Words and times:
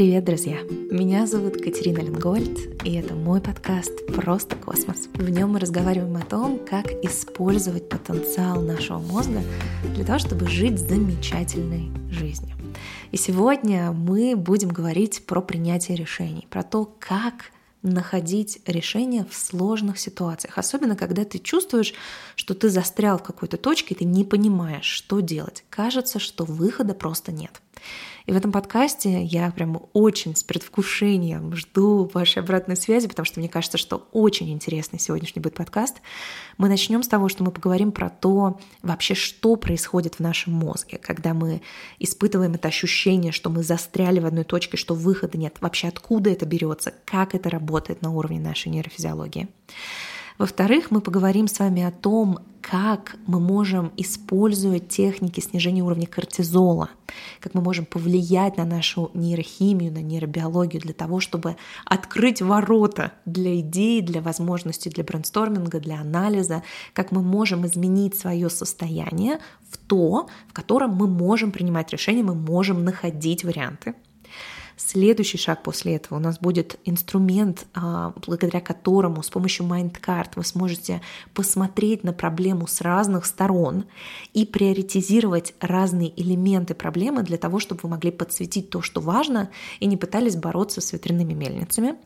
Привет, 0.00 0.24
друзья! 0.24 0.56
Меня 0.90 1.26
зовут 1.26 1.58
Катерина 1.60 1.98
Ленгольд, 1.98 2.82
и 2.86 2.94
это 2.94 3.14
мой 3.14 3.42
подкаст 3.42 4.06
«Просто 4.06 4.56
космос». 4.56 5.10
В 5.12 5.28
нем 5.28 5.50
мы 5.50 5.58
разговариваем 5.58 6.16
о 6.16 6.24
том, 6.24 6.58
как 6.58 6.90
использовать 7.04 7.90
потенциал 7.90 8.62
нашего 8.62 8.98
мозга 8.98 9.42
для 9.94 10.06
того, 10.06 10.18
чтобы 10.18 10.48
жить 10.48 10.78
замечательной 10.78 11.90
жизнью. 12.10 12.56
И 13.10 13.18
сегодня 13.18 13.92
мы 13.92 14.36
будем 14.36 14.70
говорить 14.70 15.26
про 15.26 15.42
принятие 15.42 15.98
решений, 15.98 16.46
про 16.48 16.62
то, 16.62 16.90
как 16.98 17.50
находить 17.82 18.60
решения 18.64 19.26
в 19.28 19.36
сложных 19.36 19.98
ситуациях, 19.98 20.56
особенно 20.56 20.96
когда 20.96 21.26
ты 21.26 21.38
чувствуешь, 21.38 21.92
что 22.36 22.54
ты 22.54 22.70
застрял 22.70 23.18
в 23.18 23.22
какой-то 23.22 23.58
точке, 23.58 23.94
и 23.94 23.98
ты 23.98 24.04
не 24.06 24.24
понимаешь, 24.24 24.86
что 24.86 25.20
делать. 25.20 25.64
Кажется, 25.68 26.18
что 26.18 26.46
выхода 26.46 26.94
просто 26.94 27.32
нет. 27.32 27.60
И 28.26 28.32
в 28.32 28.36
этом 28.36 28.52
подкасте 28.52 29.24
я 29.24 29.50
прям 29.50 29.82
очень 29.92 30.36
с 30.36 30.44
предвкушением 30.44 31.56
жду 31.56 32.08
вашей 32.14 32.42
обратной 32.42 32.76
связи, 32.76 33.08
потому 33.08 33.26
что 33.26 33.40
мне 33.40 33.48
кажется, 33.48 33.78
что 33.78 34.06
очень 34.12 34.52
интересный 34.52 34.98
сегодняшний 34.98 35.40
будет 35.40 35.54
подкаст. 35.54 35.96
Мы 36.58 36.68
начнем 36.68 37.02
с 37.02 37.08
того, 37.08 37.28
что 37.28 37.42
мы 37.42 37.50
поговорим 37.50 37.92
про 37.92 38.08
то, 38.08 38.60
вообще, 38.82 39.14
что 39.14 39.56
происходит 39.56 40.16
в 40.16 40.20
нашем 40.20 40.52
мозге, 40.52 40.98
когда 40.98 41.34
мы 41.34 41.62
испытываем 41.98 42.54
это 42.54 42.68
ощущение, 42.68 43.32
что 43.32 43.50
мы 43.50 43.62
застряли 43.62 44.20
в 44.20 44.26
одной 44.26 44.44
точке, 44.44 44.76
что 44.76 44.94
выхода 44.94 45.38
нет, 45.38 45.56
вообще 45.60 45.88
откуда 45.88 46.30
это 46.30 46.46
берется, 46.46 46.94
как 47.04 47.34
это 47.34 47.50
работает 47.50 48.02
на 48.02 48.12
уровне 48.12 48.38
нашей 48.38 48.68
нейрофизиологии. 48.68 49.48
Во-вторых, 50.38 50.90
мы 50.90 51.00
поговорим 51.02 51.48
с 51.48 51.58
вами 51.58 51.82
о 51.82 51.90
том, 51.90 52.38
как 52.70 53.16
мы 53.26 53.40
можем 53.40 53.92
использовать 53.96 54.88
техники 54.88 55.40
снижения 55.40 55.82
уровня 55.82 56.06
кортизола, 56.06 56.88
как 57.40 57.54
мы 57.54 57.62
можем 57.62 57.84
повлиять 57.84 58.58
на 58.58 58.64
нашу 58.64 59.10
нейрохимию, 59.12 59.92
на 59.92 59.98
нейробиологию 59.98 60.80
для 60.80 60.94
того, 60.94 61.18
чтобы 61.18 61.56
открыть 61.84 62.40
ворота 62.40 63.12
для 63.24 63.58
идей, 63.58 64.02
для 64.02 64.20
возможностей, 64.20 64.88
для 64.88 65.02
брейнсторминга, 65.02 65.80
для 65.80 66.00
анализа, 66.00 66.62
как 66.92 67.10
мы 67.10 67.22
можем 67.22 67.66
изменить 67.66 68.16
свое 68.16 68.48
состояние 68.48 69.40
в 69.68 69.76
то, 69.76 70.28
в 70.46 70.52
котором 70.52 70.90
мы 70.90 71.08
можем 71.08 71.50
принимать 71.50 71.90
решения, 71.90 72.22
мы 72.22 72.36
можем 72.36 72.84
находить 72.84 73.42
варианты. 73.42 73.94
Следующий 74.86 75.36
шаг 75.36 75.62
после 75.62 75.96
этого 75.96 76.18
у 76.18 76.20
нас 76.22 76.38
будет 76.38 76.80
инструмент, 76.86 77.66
а, 77.74 78.14
благодаря 78.26 78.62
которому 78.62 79.22
с 79.22 79.28
помощью 79.28 79.66
MindCard 79.66 80.30
вы 80.36 80.44
сможете 80.44 81.02
посмотреть 81.34 82.02
на 82.02 82.14
проблему 82.14 82.66
с 82.66 82.80
разных 82.80 83.26
сторон 83.26 83.84
и 84.32 84.46
приоритизировать 84.46 85.52
разные 85.60 86.18
элементы 86.18 86.74
проблемы 86.74 87.22
для 87.22 87.36
того, 87.36 87.58
чтобы 87.58 87.82
вы 87.82 87.90
могли 87.90 88.10
подсветить 88.10 88.70
то, 88.70 88.80
что 88.80 89.02
важно, 89.02 89.50
и 89.80 89.86
не 89.86 89.98
пытались 89.98 90.36
бороться 90.36 90.80
с 90.80 90.94
ветряными 90.94 91.34
мельницами. 91.34 91.96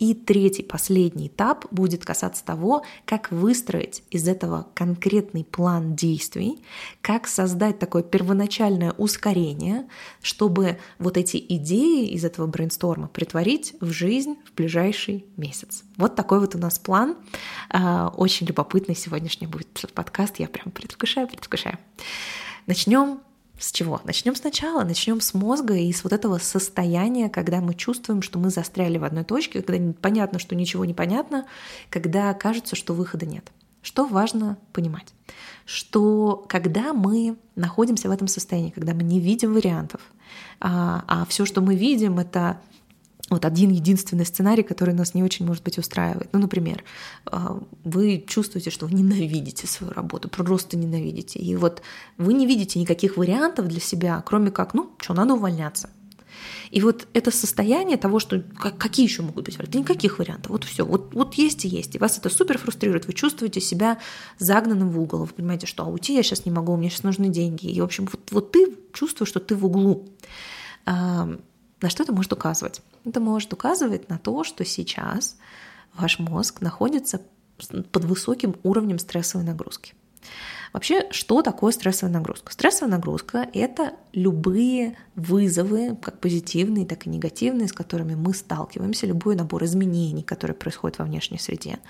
И 0.00 0.14
третий, 0.14 0.62
последний 0.62 1.26
этап 1.26 1.66
будет 1.70 2.06
касаться 2.06 2.42
того, 2.42 2.82
как 3.04 3.30
выстроить 3.30 4.02
из 4.10 4.26
этого 4.26 4.66
конкретный 4.74 5.44
план 5.44 5.94
действий, 5.94 6.64
как 7.02 7.28
создать 7.28 7.78
такое 7.78 8.02
первоначальное 8.02 8.92
ускорение, 8.92 9.86
чтобы 10.22 10.78
вот 10.98 11.18
эти 11.18 11.36
идеи 11.36 12.08
из 12.08 12.24
этого 12.24 12.46
брейнсторма 12.46 13.08
притворить 13.08 13.74
в 13.80 13.90
жизнь 13.90 14.36
в 14.46 14.54
ближайший 14.54 15.26
месяц. 15.36 15.84
Вот 15.98 16.16
такой 16.16 16.40
вот 16.40 16.54
у 16.54 16.58
нас 16.58 16.78
план. 16.78 17.16
А, 17.68 18.08
очень 18.16 18.46
любопытный 18.46 18.96
сегодняшний 18.96 19.46
будет 19.46 19.68
подкаст. 19.92 20.38
Я 20.38 20.48
прям 20.48 20.70
предвкушаю, 20.70 21.28
предвкушаю. 21.28 21.78
Начнем 22.66 23.20
с 23.60 23.72
чего? 23.72 24.00
Начнем 24.04 24.34
сначала, 24.34 24.84
начнем 24.84 25.20
с 25.20 25.34
мозга 25.34 25.74
и 25.74 25.92
с 25.92 26.02
вот 26.02 26.14
этого 26.14 26.38
состояния, 26.38 27.28
когда 27.28 27.60
мы 27.60 27.74
чувствуем, 27.74 28.22
что 28.22 28.38
мы 28.38 28.48
застряли 28.48 28.96
в 28.96 29.04
одной 29.04 29.22
точке, 29.22 29.60
когда 29.60 29.92
понятно, 30.00 30.38
что 30.38 30.56
ничего 30.56 30.86
не 30.86 30.94
понятно, 30.94 31.46
когда 31.90 32.32
кажется, 32.32 32.74
что 32.74 32.94
выхода 32.94 33.26
нет. 33.26 33.52
Что 33.82 34.06
важно 34.06 34.56
понимать? 34.72 35.12
Что 35.66 36.42
когда 36.48 36.94
мы 36.94 37.36
находимся 37.54 38.08
в 38.08 38.12
этом 38.12 38.28
состоянии, 38.28 38.70
когда 38.70 38.94
мы 38.94 39.02
не 39.02 39.20
видим 39.20 39.52
вариантов, 39.52 40.00
а, 40.58 41.04
а 41.06 41.26
все, 41.26 41.44
что 41.44 41.60
мы 41.60 41.74
видим, 41.76 42.18
это 42.18 42.60
вот 43.30 43.44
один 43.44 43.70
единственный 43.70 44.26
сценарий, 44.26 44.62
который 44.62 44.92
нас 44.92 45.14
не 45.14 45.22
очень, 45.22 45.46
может 45.46 45.62
быть, 45.62 45.78
устраивает. 45.78 46.28
Ну, 46.32 46.40
например, 46.40 46.84
а, 47.26 47.62
вы 47.84 48.24
чувствуете, 48.26 48.70
что 48.70 48.86
вы 48.86 48.94
ненавидите 48.94 49.66
свою 49.66 49.92
работу, 49.92 50.28
просто 50.28 50.76
ненавидите. 50.76 51.38
И 51.38 51.56
вот 51.56 51.80
вы 52.18 52.34
не 52.34 52.46
видите 52.46 52.80
никаких 52.80 53.16
вариантов 53.16 53.68
для 53.68 53.80
себя, 53.80 54.22
кроме 54.26 54.50
как, 54.50 54.74
ну, 54.74 54.90
что, 54.98 55.14
надо 55.14 55.34
увольняться. 55.34 55.90
И 56.70 56.80
вот 56.80 57.06
это 57.12 57.30
состояние 57.30 57.96
того, 57.96 58.18
что 58.18 58.42
какие 58.78 59.04
еще 59.04 59.22
могут 59.22 59.44
быть 59.44 59.58
варианты? 59.58 59.78
Никаких 59.78 60.18
вариантов. 60.18 60.52
Вот 60.52 60.64
все. 60.64 60.84
Вот, 60.84 61.14
вот 61.14 61.34
есть 61.34 61.64
и 61.64 61.68
есть. 61.68 61.94
И 61.94 61.98
вас 61.98 62.18
это 62.18 62.30
супер 62.30 62.58
фрустрирует. 62.58 63.06
Вы 63.06 63.12
чувствуете 63.12 63.60
себя 63.60 63.98
загнанным 64.38 64.90
в 64.90 65.00
угол. 65.00 65.20
Вы 65.20 65.26
понимаете, 65.26 65.66
что 65.66 65.84
а 65.84 65.86
уйти 65.86 66.14
я 66.14 66.22
сейчас 66.22 66.46
не 66.46 66.52
могу, 66.52 66.76
мне 66.76 66.88
сейчас 66.88 67.02
нужны 67.02 67.28
деньги. 67.28 67.66
И, 67.66 67.80
в 67.80 67.84
общем, 67.84 68.08
вот, 68.10 68.20
вот 68.30 68.52
ты 68.52 68.76
чувствуешь, 68.92 69.28
что 69.28 69.40
ты 69.40 69.54
в 69.54 69.66
углу. 69.66 70.08
На 71.80 71.88
что 71.88 72.02
это 72.02 72.12
может 72.12 72.32
указывать? 72.32 72.82
Это 73.04 73.20
может 73.20 73.52
указывать 73.52 74.08
на 74.08 74.18
то, 74.18 74.44
что 74.44 74.64
сейчас 74.64 75.36
ваш 75.94 76.18
мозг 76.18 76.60
находится 76.60 77.22
под 77.92 78.04
высоким 78.04 78.56
уровнем 78.62 78.98
стрессовой 78.98 79.44
нагрузки. 79.44 79.94
Вообще, 80.72 81.10
что 81.10 81.42
такое 81.42 81.72
стрессовая 81.72 82.12
нагрузка? 82.12 82.52
Стрессовая 82.52 82.92
нагрузка— 82.92 83.48
это 83.54 83.94
любые 84.12 84.96
вызовы, 85.16 85.96
как 85.96 86.20
позитивные, 86.20 86.86
так 86.86 87.06
и 87.06 87.10
негативные, 87.10 87.66
с 87.66 87.72
которыми 87.72 88.14
мы 88.14 88.34
сталкиваемся, 88.34 89.06
любой 89.06 89.34
набор 89.34 89.64
изменений, 89.64 90.22
которые 90.22 90.54
происходят 90.54 90.98
во 90.98 91.04
внешней 91.06 91.38
среде, 91.38 91.80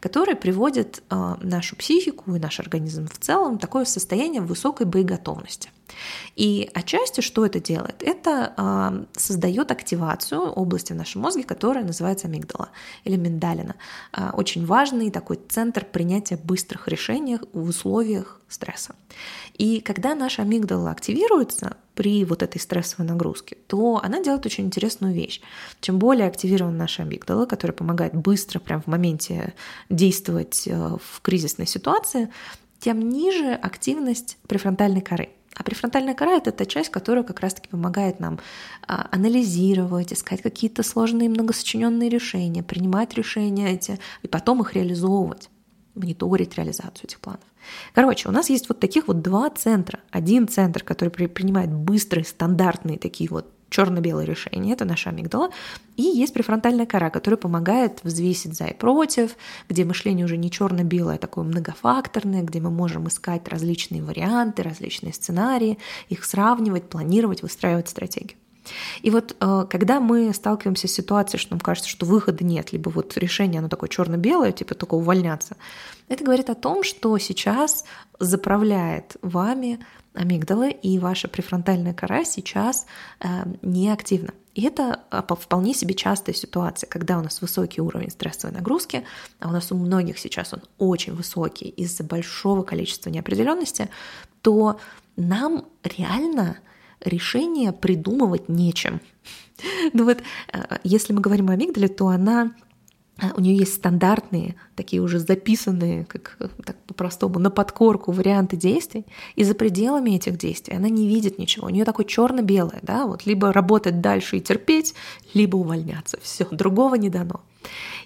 которые 0.00 0.36
приводят 0.36 1.02
э, 1.10 1.34
нашу 1.42 1.76
психику 1.76 2.34
и 2.34 2.38
наш 2.38 2.60
организм 2.60 3.06
в 3.08 3.18
целом 3.18 3.58
в 3.58 3.60
такое 3.60 3.84
состояние 3.84 4.40
высокой 4.40 4.86
боеготовности. 4.86 5.70
И 6.36 6.70
отчасти 6.74 7.20
что 7.20 7.44
это 7.44 7.60
делает? 7.60 8.02
Это 8.02 8.54
э, 8.56 9.04
создает 9.18 9.70
активацию 9.70 10.40
области 10.40 10.92
в 10.92 10.96
нашем 10.96 11.22
мозге, 11.22 11.44
которая 11.44 11.84
называется 11.84 12.28
амигдала 12.28 12.70
или 13.04 13.16
миндалина. 13.16 13.76
Э, 14.12 14.30
очень 14.32 14.66
важный 14.66 15.10
такой 15.10 15.38
центр 15.48 15.84
принятия 15.84 16.36
быстрых 16.36 16.88
решений 16.88 17.38
в 17.52 17.68
условиях 17.68 18.40
стресса. 18.48 18.94
И 19.56 19.80
когда 19.80 20.14
наша 20.14 20.42
амигдала 20.42 20.90
активируется 20.90 21.76
при 21.94 22.24
вот 22.24 22.42
этой 22.42 22.58
стрессовой 22.58 23.06
нагрузке, 23.06 23.56
то 23.66 24.00
она 24.02 24.22
делает 24.22 24.46
очень 24.46 24.64
интересную 24.64 25.12
вещь. 25.12 25.40
Чем 25.80 25.98
более 25.98 26.26
активирована 26.26 26.76
наша 26.76 27.02
амигдала, 27.02 27.46
которая 27.46 27.76
помогает 27.76 28.14
быстро, 28.14 28.58
прямо 28.58 28.82
в 28.82 28.86
моменте 28.86 29.54
действовать 29.88 30.66
э, 30.66 30.96
в 31.02 31.20
кризисной 31.20 31.66
ситуации, 31.66 32.30
тем 32.78 33.08
ниже 33.08 33.52
активность 33.52 34.38
префронтальной 34.48 35.02
коры. 35.02 35.28
А 35.56 35.62
префронтальная 35.62 36.14
кора— 36.14 36.36
это 36.36 36.52
та 36.52 36.64
часть, 36.64 36.90
которая 36.90 37.24
как 37.24 37.40
раз-таки 37.40 37.68
помогает 37.68 38.20
нам 38.20 38.38
а, 38.86 39.08
анализировать, 39.10 40.12
искать 40.12 40.42
какие-то 40.42 40.82
сложные 40.82 41.28
многосочиненные 41.28 42.08
решения, 42.08 42.62
принимать 42.62 43.14
решения 43.14 43.72
эти 43.72 43.98
и 44.22 44.28
потом 44.28 44.62
их 44.62 44.74
реализовывать, 44.74 45.50
мониторить 45.94 46.56
реализацию 46.56 47.04
этих 47.04 47.20
планов. 47.20 47.42
Короче, 47.94 48.28
у 48.28 48.32
нас 48.32 48.48
есть 48.48 48.68
вот 48.68 48.80
таких 48.80 49.08
вот 49.08 49.22
два 49.22 49.50
центра. 49.50 50.00
Один 50.10 50.48
центр, 50.48 50.82
который 50.82 51.10
принимает 51.10 51.72
быстрые, 51.72 52.24
стандартные 52.24 52.98
такие 52.98 53.28
вот 53.28 53.52
черно-белое 53.70 54.24
решение, 54.24 54.74
это 54.74 54.84
наша 54.84 55.10
амигдала, 55.10 55.50
и 55.96 56.02
есть 56.02 56.34
префронтальная 56.34 56.86
кора, 56.86 57.08
которая 57.10 57.38
помогает 57.38 58.00
взвесить 58.02 58.56
за 58.56 58.66
и 58.66 58.74
против, 58.74 59.36
где 59.68 59.84
мышление 59.84 60.26
уже 60.26 60.36
не 60.36 60.50
черно-белое, 60.50 61.16
а 61.16 61.18
такое 61.18 61.44
многофакторное, 61.44 62.42
где 62.42 62.60
мы 62.60 62.70
можем 62.70 63.08
искать 63.08 63.48
различные 63.48 64.02
варианты, 64.02 64.62
различные 64.62 65.12
сценарии, 65.12 65.78
их 66.08 66.24
сравнивать, 66.24 66.88
планировать, 66.88 67.42
выстраивать 67.42 67.88
стратегию. 67.88 68.36
И 69.02 69.10
вот 69.10 69.36
э, 69.40 69.66
когда 69.70 70.00
мы 70.00 70.32
сталкиваемся 70.34 70.88
с 70.88 70.92
ситуацией, 70.92 71.40
что 71.40 71.52
нам 71.52 71.60
кажется, 71.60 71.88
что 71.88 72.06
выхода 72.06 72.44
нет, 72.44 72.72
либо 72.72 72.90
вот 72.90 73.16
решение, 73.16 73.60
оно 73.60 73.68
такое 73.68 73.88
черно-белое, 73.88 74.52
типа 74.52 74.74
только 74.74 74.94
увольняться, 74.94 75.56
это 76.08 76.24
говорит 76.24 76.50
о 76.50 76.54
том, 76.54 76.82
что 76.82 77.16
сейчас 77.18 77.84
заправляет 78.18 79.16
вами 79.22 79.80
амигдала, 80.14 80.68
и 80.68 80.98
ваша 80.98 81.28
префронтальная 81.28 81.94
кора 81.94 82.24
сейчас 82.24 82.86
э, 83.20 83.26
неактивна. 83.62 84.32
И 84.54 84.62
это 84.62 85.00
а, 85.10 85.22
вполне 85.22 85.74
себе 85.74 85.94
частая 85.94 86.34
ситуация, 86.34 86.88
когда 86.88 87.18
у 87.18 87.22
нас 87.22 87.40
высокий 87.40 87.80
уровень 87.80 88.10
стрессовой 88.10 88.54
нагрузки, 88.54 89.04
а 89.38 89.48
у 89.48 89.52
нас 89.52 89.70
у 89.70 89.76
многих 89.76 90.18
сейчас 90.18 90.52
он 90.52 90.62
очень 90.78 91.14
высокий 91.14 91.68
из-за 91.68 92.02
большого 92.02 92.62
количества 92.62 93.10
неопределенности, 93.10 93.88
то 94.42 94.80
нам 95.16 95.66
реально 95.84 96.58
решение 97.00 97.72
придумывать 97.72 98.48
нечем. 98.48 99.00
Ну 99.92 100.06
вот, 100.06 100.22
э, 100.52 100.78
если 100.84 101.12
мы 101.12 101.20
говорим 101.20 101.50
о 101.50 101.52
амигдале, 101.52 101.88
то 101.88 102.08
она 102.08 102.52
у 103.36 103.40
нее 103.40 103.56
есть 103.56 103.74
стандартные, 103.74 104.56
такие 104.76 105.02
уже 105.02 105.18
записанные, 105.18 106.04
как 106.04 106.36
так 106.64 106.76
по-простому, 106.86 107.38
на 107.38 107.50
подкорку 107.50 108.12
варианты 108.12 108.56
действий, 108.56 109.06
и 109.36 109.44
за 109.44 109.54
пределами 109.54 110.10
этих 110.10 110.38
действий 110.38 110.76
она 110.76 110.88
не 110.88 111.06
видит 111.08 111.38
ничего. 111.38 111.66
У 111.66 111.70
нее 111.70 111.84
такое 111.84 112.06
черно-белое, 112.06 112.80
да, 112.82 113.06
вот 113.06 113.26
либо 113.26 113.52
работать 113.52 114.00
дальше 114.00 114.38
и 114.38 114.40
терпеть, 114.40 114.94
либо 115.34 115.56
увольняться. 115.56 116.18
Все, 116.22 116.46
другого 116.50 116.94
не 116.94 117.10
дано. 117.10 117.40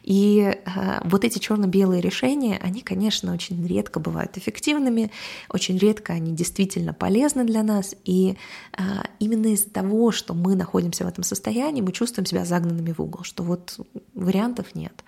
И 0.03 0.41
э, 0.41 1.01
вот 1.05 1.25
эти 1.25 1.39
черно-белые 1.39 2.01
решения, 2.01 2.59
они, 2.63 2.81
конечно, 2.81 3.33
очень 3.33 3.67
редко 3.67 4.01
бывают 4.01 4.37
эффективными, 4.37 5.11
очень 5.49 5.79
редко 5.79 6.13
они 6.13 6.33
действительно 6.33 6.93
полезны 6.93 7.45
для 7.45 7.63
нас. 7.63 7.95
И 8.05 8.37
э, 8.77 8.83
именно 9.19 9.47
из-за 9.47 9.71
того, 9.71 10.13
что 10.13 10.35
мы 10.35 10.57
находимся 10.57 11.05
в 11.05 11.09
этом 11.09 11.25
состоянии, 11.25 11.81
мы 11.81 11.93
чувствуем 11.93 12.27
себя 12.27 12.45
загнанными 12.45 12.93
в 12.93 13.01
угол, 13.01 13.25
что 13.25 13.43
вот 13.43 13.79
вариантов 14.15 14.75
нет. 14.75 15.05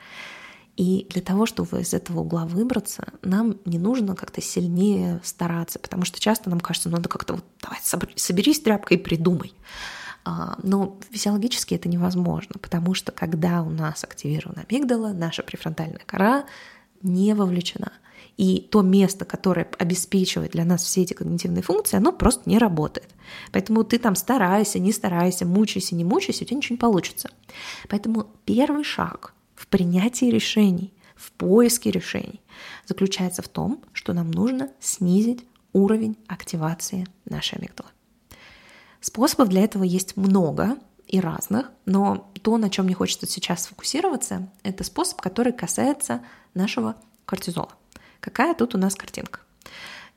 И 0.77 1.07
для 1.11 1.23
того, 1.23 1.47
чтобы 1.47 1.81
из 1.81 1.95
этого 1.95 2.21
угла 2.21 2.45
выбраться, 2.45 3.13
нам 3.23 3.57
не 3.65 3.79
нужно 3.79 4.15
как-то 4.15 4.43
сильнее 4.43 5.21
стараться, 5.25 5.79
потому 5.79 6.05
что 6.05 6.21
часто 6.21 6.51
нам 6.51 6.61
кажется, 6.61 6.91
ну, 6.91 6.97
надо 6.97 7.09
как-то 7.09 7.35
вот 7.35 7.45
давай 7.63 7.79
соберись 7.83 8.61
тряпкой 8.61 8.99
и 8.99 9.01
придумай. 9.01 9.55
А, 10.27 10.59
но 10.65 10.99
физиологически 11.09 11.75
это 11.75 11.89
невозможно, 11.89 12.57
потому 12.61 12.95
что 12.95 13.13
когда 13.13 13.63
у 13.63 13.71
нас 13.71 14.03
активирована 14.03 14.67
амигдала, 14.69 15.13
наша 15.13 15.45
префронтальная 15.45 16.03
кора 16.05 16.47
не 17.01 17.33
вовлечена. 17.33 17.93
И 18.37 18.67
то 18.71 18.83
место, 18.83 19.25
которое 19.25 19.69
обеспечивает 19.79 20.51
для 20.51 20.65
нас 20.65 20.83
все 20.83 21.03
эти 21.03 21.15
когнитивные 21.15 21.63
функции, 21.63 21.97
оно 21.97 22.13
просто 22.13 22.51
не 22.51 22.59
работает. 22.59 23.09
Поэтому 23.53 23.85
ты 23.85 24.01
там 24.01 24.17
старайся, 24.17 24.81
не 24.81 24.93
старайся, 24.93 25.47
мучайся, 25.47 25.95
не 25.95 26.05
мучайся, 26.05 26.43
у 26.43 26.47
тебя 26.47 26.57
ничего 26.57 26.75
не 26.75 26.81
получится. 26.81 27.31
Поэтому 27.89 28.27
первый 28.45 28.83
шаг 28.83 29.33
в 29.55 29.69
принятии 29.69 30.27
решений, 30.27 30.93
в 31.15 31.31
поиске 31.33 31.93
решений 31.93 32.41
заключается 32.85 33.43
в 33.43 33.49
том, 33.49 33.81
что 33.93 34.13
нам 34.13 34.33
нужно 34.33 34.71
снизить 34.81 35.47
уровень 35.73 36.17
активации 36.27 37.07
нашей 37.25 37.59
амигдалы. 37.59 37.91
Способов 39.07 39.51
для 39.51 39.63
этого 39.63 39.85
есть 39.85 40.17
много 40.17 40.79
и 41.07 41.21
разных, 41.21 41.71
но 41.85 42.29
то, 42.43 42.59
на 42.59 42.71
чем 42.71 42.87
мне 42.87 42.95
хочется 42.97 43.29
сейчас 43.29 43.63
сфокусироваться, 43.63 44.51
это 44.65 44.83
способ, 44.83 45.21
который 45.21 45.53
касается 45.53 46.23
нашего 46.55 46.97
кортизола. 47.25 47.71
Какая 48.19 48.53
тут 48.53 48.75
у 48.75 48.79
нас 48.79 48.97
картинка? 48.97 49.39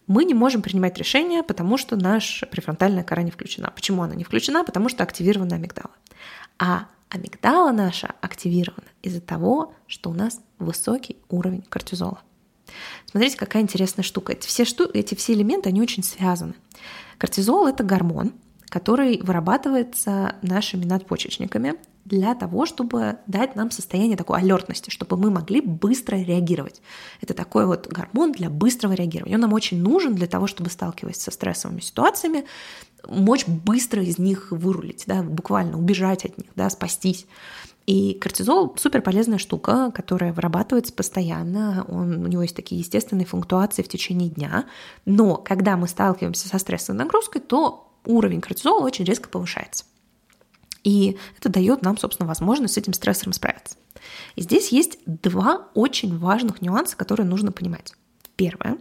Мы 0.07 0.25
не 0.25 0.33
можем 0.33 0.63
принимать 0.63 0.97
решения, 0.97 1.43
потому 1.43 1.77
что 1.77 1.97
наша 1.97 2.47
префронтальная 2.47 3.03
кора 3.03 3.21
не 3.21 3.29
включена. 3.29 3.69
Почему 3.69 4.01
она 4.01 4.15
не 4.15 4.23
включена? 4.23 4.63
Потому 4.63 4.89
что 4.89 5.03
активирована 5.03 5.57
амигдала. 5.57 5.91
А 6.57 6.87
амигдала 7.09 7.71
наша 7.71 8.15
активирована 8.21 8.87
из-за 9.03 9.21
того, 9.21 9.75
что 9.85 10.09
у 10.09 10.13
нас 10.15 10.41
высокий 10.57 11.17
уровень 11.29 11.61
кортизола. 11.61 12.23
Смотрите, 13.05 13.37
какая 13.37 13.61
интересная 13.61 14.01
штука. 14.01 14.31
Эти 14.33 14.47
все, 14.47 14.65
шту... 14.65 14.89
эти 14.91 15.13
все 15.13 15.33
элементы, 15.33 15.69
они 15.69 15.79
очень 15.79 16.01
связаны. 16.01 16.55
Кортизол— 17.19 17.67
это 17.67 17.83
гормон, 17.83 18.33
который 18.69 19.19
вырабатывается 19.21 20.35
нашими 20.41 20.85
надпочечниками 20.85 21.75
для 22.05 22.33
того, 22.33 22.65
чтобы 22.65 23.17
дать 23.27 23.55
нам 23.55 23.71
состояние 23.71 24.17
такой 24.17 24.39
алертности, 24.39 24.89
чтобы 24.89 25.17
мы 25.17 25.29
могли 25.29 25.61
быстро 25.61 26.15
реагировать. 26.17 26.81
Это 27.21 27.33
такой 27.33 27.65
вот 27.65 27.87
гормон 27.87 28.31
для 28.31 28.49
быстрого 28.49 28.93
реагирования. 28.93 29.35
Он 29.35 29.41
нам 29.41 29.53
очень 29.53 29.81
нужен 29.81 30.15
для 30.15 30.27
того, 30.27 30.47
чтобы, 30.47 30.69
сталкиваясь 30.69 31.21
со 31.21 31.31
стрессовыми 31.31 31.81
ситуациями, 31.81 32.45
мочь 33.07 33.47
быстро 33.47 34.03
из 34.03 34.17
них 34.17 34.51
вырулить, 34.51 35.03
да, 35.07 35.21
буквально 35.21 35.77
убежать 35.77 36.25
от 36.25 36.37
них, 36.37 36.47
да, 36.55 36.69
спастись. 36.69 37.25
И 37.85 38.13
кортизол 38.13 38.75
супер 38.77 39.01
полезная 39.01 39.39
штука, 39.39 39.91
которая 39.91 40.31
вырабатывается 40.31 40.93
постоянно. 40.93 41.85
Он, 41.87 42.23
у 42.23 42.27
него 42.27 42.43
есть 42.43 42.55
такие 42.55 42.81
естественные 42.81 43.25
функтуации 43.25 43.81
в 43.81 43.87
течение 43.87 44.29
дня. 44.29 44.65
Но 45.05 45.37
когда 45.37 45.75
мы 45.75 45.87
сталкиваемся 45.87 46.47
со 46.47 46.59
стрессовой 46.59 46.99
нагрузкой, 46.99 47.41
то 47.41 47.88
уровень 48.05 48.41
кортизола 48.41 48.83
очень 48.85 49.05
резко 49.05 49.29
повышается. 49.29 49.85
И 50.83 51.17
это 51.37 51.49
дает 51.49 51.81
нам, 51.81 51.97
собственно, 51.97 52.27
возможность 52.27 52.75
с 52.75 52.77
этим 52.77 52.93
стрессором 52.93 53.33
справиться. 53.33 53.77
И 54.35 54.41
здесь 54.41 54.69
есть 54.69 54.99
два 55.05 55.67
очень 55.73 56.17
важных 56.17 56.61
нюанса, 56.61 56.95
которые 56.95 57.27
нужно 57.27 57.51
понимать. 57.51 57.93
Первое. 58.35 58.77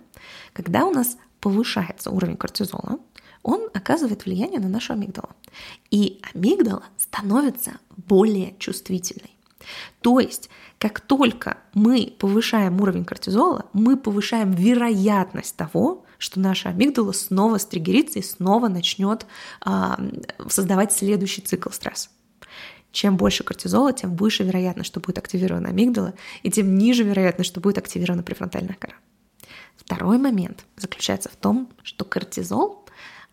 Когда 0.52 0.84
у 0.84 0.92
нас 0.92 1.16
повышается 1.40 2.10
уровень 2.10 2.36
кортизола, 2.36 2.98
он 3.42 3.68
оказывает 3.74 4.24
влияние 4.24 4.60
на 4.60 4.68
нашу 4.68 4.92
амигдалу. 4.92 5.30
И 5.90 6.20
амигдала 6.32 6.84
становится 6.96 7.78
более 7.96 8.54
чувствительной. 8.58 9.36
То 10.00 10.20
есть, 10.20 10.48
как 10.78 11.00
только 11.00 11.58
мы 11.74 12.14
повышаем 12.18 12.80
уровень 12.80 13.04
кортизола, 13.04 13.66
мы 13.72 13.96
повышаем 13.96 14.52
вероятность 14.52 15.56
того, 15.56 16.04
что 16.18 16.40
наша 16.40 16.68
амигдала 16.68 17.12
снова 17.12 17.58
стригерится 17.58 18.18
и 18.18 18.22
снова 18.22 18.68
начнет 18.68 19.26
а, 19.60 19.98
создавать 20.48 20.92
следующий 20.92 21.40
цикл 21.40 21.70
стресса. 21.70 22.10
Чем 22.90 23.16
больше 23.16 23.44
кортизола, 23.44 23.92
тем 23.92 24.16
выше 24.16 24.42
вероятность, 24.44 24.88
что 24.88 25.00
будет 25.00 25.18
активирована 25.18 25.68
амигдала, 25.68 26.14
и 26.42 26.50
тем 26.50 26.76
ниже 26.76 27.04
вероятность, 27.04 27.50
что 27.50 27.60
будет 27.60 27.78
активирована 27.78 28.22
префронтальная 28.22 28.76
кора. 28.78 28.94
Второй 29.76 30.18
момент 30.18 30.64
заключается 30.76 31.28
в 31.28 31.36
том, 31.36 31.70
что 31.82 32.04
кортизол, 32.04 32.84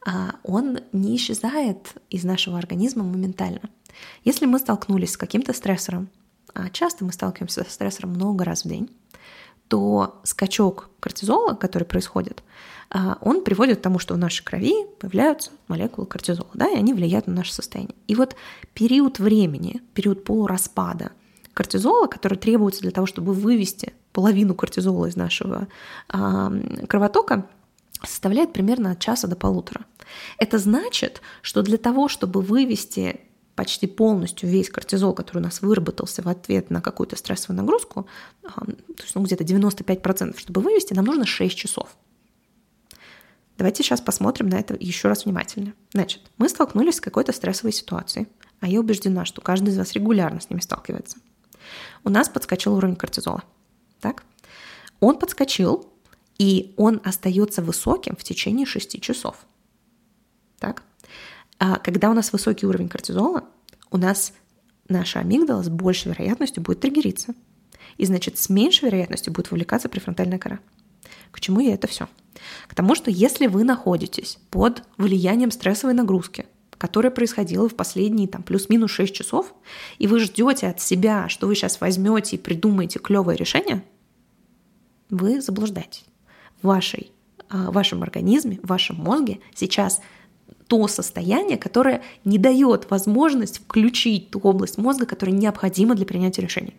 а, 0.06 0.36
он 0.44 0.80
не 0.92 1.16
исчезает 1.16 1.96
из 2.10 2.24
нашего 2.24 2.58
организма 2.58 3.04
моментально. 3.04 3.62
Если 4.24 4.46
мы 4.46 4.60
столкнулись 4.60 5.14
с 5.14 5.18
каким-то 5.18 5.54
стрессором, 5.54 6.10
а 6.54 6.70
часто 6.70 7.04
мы 7.04 7.12
сталкиваемся 7.12 7.64
со 7.64 7.72
стрессором 7.72 8.12
много 8.12 8.46
раз 8.46 8.64
в 8.64 8.68
день, 8.68 8.90
то 9.68 10.20
скачок 10.24 10.90
кортизола, 11.00 11.54
который 11.54 11.86
происходит, 11.86 12.44
а, 12.90 13.18
он 13.22 13.44
приводит 13.44 13.80
к 13.80 13.82
тому, 13.82 14.00
что 14.00 14.14
в 14.14 14.18
нашей 14.18 14.44
крови 14.44 14.86
появляются 15.00 15.52
молекулы 15.68 16.08
кортизола, 16.08 16.50
да, 16.54 16.70
и 16.70 16.76
они 16.76 16.94
влияют 16.94 17.28
на 17.28 17.34
наше 17.34 17.54
состояние. 17.54 17.96
И 18.08 18.16
вот 18.16 18.36
период 18.74 19.20
времени, 19.20 19.82
период 19.94 20.24
полураспада 20.24 21.12
кортизола, 21.54 22.08
который 22.08 22.38
требуется 22.38 22.82
для 22.82 22.92
того, 22.92 23.08
чтобы 23.08 23.34
вывести 23.34 23.94
половину 24.14 24.56
кортизола 24.56 25.08
из 25.08 25.16
нашего 25.16 25.68
а, 26.10 26.52
кровотока, 26.88 27.48
составляет 28.04 28.54
примерно 28.54 28.92
от 28.92 29.00
часа 29.00 29.28
до 29.28 29.36
полутора. 29.36 29.86
Это 30.38 30.58
значит, 30.58 31.22
что 31.42 31.64
для 31.64 31.78
того, 31.78 32.08
чтобы 32.08 32.42
вывести 32.42 33.22
почти 33.56 33.88
полностью 33.88 34.50
весь 34.50 34.70
кортизол, 34.70 35.14
который 35.14 35.40
у 35.40 35.44
нас 35.44 35.62
выработался 35.62 36.22
в 36.22 36.28
ответ 36.28 36.70
на 36.70 36.82
какую-то 36.82 37.16
стрессовую 37.16 37.58
нагрузку, 37.58 38.08
то 38.44 39.04
есть 39.04 39.16
ну, 39.16 39.24
где-то 39.24 39.44
95%, 39.44 40.38
чтобы 40.38 40.62
вывести, 40.62 40.94
нам 40.94 41.06
нужно 41.06 41.26
6 41.26 41.56
часов. 41.56 41.96
Давайте 43.58 43.84
сейчас 43.84 44.02
посмотрим 44.02 44.50
на 44.50 44.56
это 44.56 44.76
еще 44.78 45.08
раз 45.08 45.24
внимательно. 45.24 45.74
Значит, 45.94 46.22
мы 46.38 46.50
столкнулись 46.50 46.96
с 46.96 47.02
какой-то 47.02 47.32
стрессовой 47.32 47.72
ситуацией, 47.72 48.28
а 48.60 48.68
я 48.68 48.80
убеждена, 48.80 49.24
что 49.24 49.42
каждый 49.42 49.70
из 49.70 49.78
вас 49.78 49.94
регулярно 49.94 50.42
с 50.42 50.50
ними 50.50 50.60
сталкивается. 50.60 51.18
У 52.04 52.10
нас 52.10 52.28
подскочил 52.28 52.76
уровень 52.76 52.98
кортизола. 52.98 53.44
Так? 54.02 54.24
Он 55.00 55.18
подскочил, 55.18 55.90
и 56.38 56.74
он 56.76 57.02
остается 57.06 57.62
высоким 57.62 58.18
в 58.18 58.24
течение 58.24 58.66
6 58.66 59.02
часов. 59.02 59.38
Так? 60.60 60.84
А 61.60 61.78
когда 61.78 62.10
у 62.10 62.14
нас 62.14 62.34
высокий 62.34 62.66
уровень 62.66 62.90
кортизола, 62.90 63.46
у 63.92 63.98
нас 63.98 64.34
наша 64.90 65.20
амигдала 65.20 65.64
с 65.64 65.70
большей 65.70 66.12
вероятностью 66.12 66.62
будет 66.62 66.82
триггериться. 66.82 67.34
И 67.98 68.06
значит, 68.06 68.38
с 68.38 68.50
меньшей 68.50 68.86
вероятностью 68.86 69.32
будет 69.32 69.52
вовлекаться 69.52 69.90
префронтальная 69.90 70.38
кора. 70.38 70.60
К 71.32 71.40
чему 71.40 71.60
я 71.60 71.74
это 71.74 71.88
все? 71.88 72.08
К 72.68 72.76
тому, 72.76 72.96
что 72.96 73.10
если 73.10 73.48
вы 73.48 73.64
находитесь 73.64 74.40
под 74.50 74.84
влиянием 74.98 75.52
стрессовой 75.52 75.94
нагрузки, 75.94 76.46
которая 76.78 77.12
происходила 77.12 77.70
в 77.70 77.76
последние 77.76 78.28
там 78.28 78.44
плюс-минус 78.44 78.92
6 78.92 79.14
часов, 79.14 79.54
и 79.98 80.08
вы 80.08 80.20
ждете 80.20 80.68
от 80.68 80.82
себя, 80.82 81.30
что 81.30 81.48
вы 81.48 81.56
сейчас 81.56 81.80
возьмете 81.80 82.36
и 82.36 82.40
придумаете 82.40 83.00
клевое 83.00 83.38
решение, 83.38 83.84
вы 85.10 85.42
заблуждаетесь. 85.42 86.06
В, 86.62 86.68
вашей, 86.68 87.12
а, 87.50 87.70
в 87.70 87.74
вашем 87.74 88.04
организме, 88.04 88.60
в 88.62 88.68
вашем 88.68 88.98
мозге 88.98 89.40
сейчас 89.54 90.02
то 90.68 90.88
состояние, 90.88 91.58
которое 91.58 92.02
не 92.24 92.38
дает 92.38 92.90
возможность 92.90 93.60
включить 93.60 94.32
ту 94.32 94.40
область 94.40 94.78
мозга, 94.78 95.06
которая 95.06 95.36
необходима 95.36 95.96
для 95.96 96.06
принятия 96.06 96.42
решений. 96.42 96.76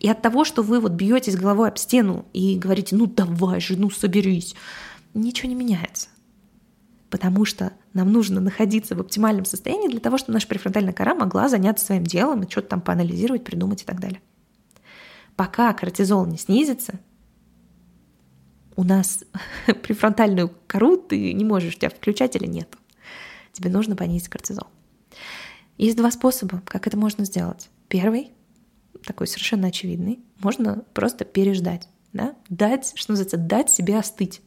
И 0.00 0.08
от 0.08 0.20
того, 0.20 0.44
что 0.44 0.62
вы 0.62 0.80
вот 0.80 0.92
бьетесь 0.92 1.36
головой 1.36 1.68
об 1.68 1.78
стену 1.78 2.26
и 2.32 2.58
говорите, 2.58 2.96
ну 2.96 3.06
давай 3.06 3.60
же, 3.60 3.76
ну 3.76 3.90
соберись, 3.90 4.56
ничего 5.14 5.48
не 5.48 5.54
меняется. 5.54 6.08
Потому 7.08 7.44
что 7.44 7.72
нам 7.92 8.10
нужно 8.10 8.40
находиться 8.40 8.96
в 8.96 9.00
оптимальном 9.00 9.44
состоянии 9.44 9.88
для 9.88 10.00
того, 10.00 10.18
чтобы 10.18 10.32
наша 10.32 10.48
префронтальная 10.48 10.92
кора 10.92 11.14
могла 11.14 11.48
заняться 11.48 11.84
своим 11.84 12.04
делом 12.04 12.42
и 12.42 12.50
что-то 12.50 12.68
там 12.68 12.80
поанализировать, 12.80 13.44
придумать 13.44 13.82
и 13.82 13.84
так 13.84 14.00
далее. 14.00 14.20
Пока 15.36 15.72
кортизол 15.72 16.26
не 16.26 16.38
снизится, 16.38 16.98
у 18.74 18.84
нас 18.84 19.24
префронтальную 19.82 20.50
кору 20.66 20.96
ты 20.96 21.32
не 21.32 21.44
можешь 21.44 21.76
тебя 21.76 21.90
включать 21.90 22.34
или 22.34 22.46
нет. 22.46 22.76
Тебе 23.52 23.70
нужно 23.70 23.96
понизить 23.96 24.28
кортизол. 24.28 24.66
Есть 25.78 25.96
два 25.96 26.10
способа, 26.10 26.62
как 26.66 26.86
это 26.86 26.96
можно 26.96 27.24
сделать. 27.24 27.68
Первый 27.88 28.32
такой 29.04 29.26
совершенно 29.26 29.68
очевидный, 29.68 30.20
можно 30.38 30.84
просто 30.94 31.24
переждать, 31.24 31.88
да? 32.12 32.34
дать, 32.48 32.92
что 32.94 33.12
называется, 33.12 33.36
дать 33.36 33.70
себе 33.70 33.98
остыть. 33.98 34.40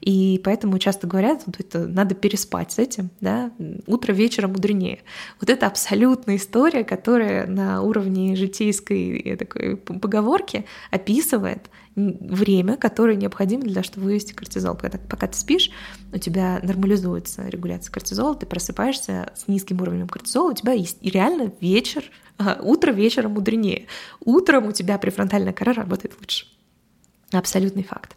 И 0.00 0.40
поэтому 0.44 0.78
часто 0.78 1.06
говорят, 1.06 1.42
вот 1.46 1.60
это 1.60 1.86
надо 1.86 2.14
переспать 2.14 2.72
с 2.72 2.78
этим, 2.78 3.10
да, 3.20 3.50
утро 3.86 4.12
вечера 4.12 4.48
мудренее. 4.48 5.00
Вот 5.40 5.50
это 5.50 5.66
абсолютная 5.66 6.36
история, 6.36 6.84
которая 6.84 7.46
на 7.46 7.82
уровне 7.82 8.36
житейской 8.36 9.18
э, 9.18 9.36
такой 9.36 9.76
поговорки 9.76 10.64
описывает 10.90 11.70
время, 11.96 12.76
которое 12.76 13.16
необходимо 13.16 13.64
для 13.64 13.74
того, 13.74 13.84
чтобы 13.84 14.06
вывести 14.06 14.32
кортизол. 14.32 14.76
Когда, 14.76 14.98
пока 14.98 15.26
ты 15.26 15.36
спишь, 15.36 15.70
у 16.12 16.18
тебя 16.18 16.60
нормализуется 16.62 17.48
регуляция 17.48 17.92
кортизола, 17.92 18.34
ты 18.34 18.46
просыпаешься 18.46 19.32
с 19.36 19.48
низким 19.48 19.80
уровнем 19.80 20.08
кортизола, 20.08 20.52
у 20.52 20.54
тебя 20.54 20.72
есть 20.72 20.98
реально 21.02 21.52
вечер, 21.60 22.04
а, 22.38 22.58
утро 22.62 22.92
вечера 22.92 23.28
мудренее. 23.28 23.86
Утром 24.24 24.68
у 24.68 24.72
тебя 24.72 24.98
префронтальная 24.98 25.52
кора 25.52 25.72
работает 25.72 26.16
лучше. 26.18 26.46
Абсолютный 27.32 27.82
факт. 27.82 28.16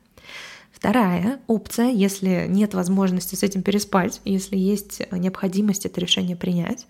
Вторая 0.83 1.39
опция, 1.47 1.91
если 1.91 2.45
нет 2.49 2.73
возможности 2.73 3.35
с 3.35 3.43
этим 3.43 3.63
переспать, 3.63 4.19
если 4.25 4.57
есть 4.57 5.01
необходимость 5.13 5.85
это 5.85 6.01
решение 6.01 6.35
принять, 6.35 6.87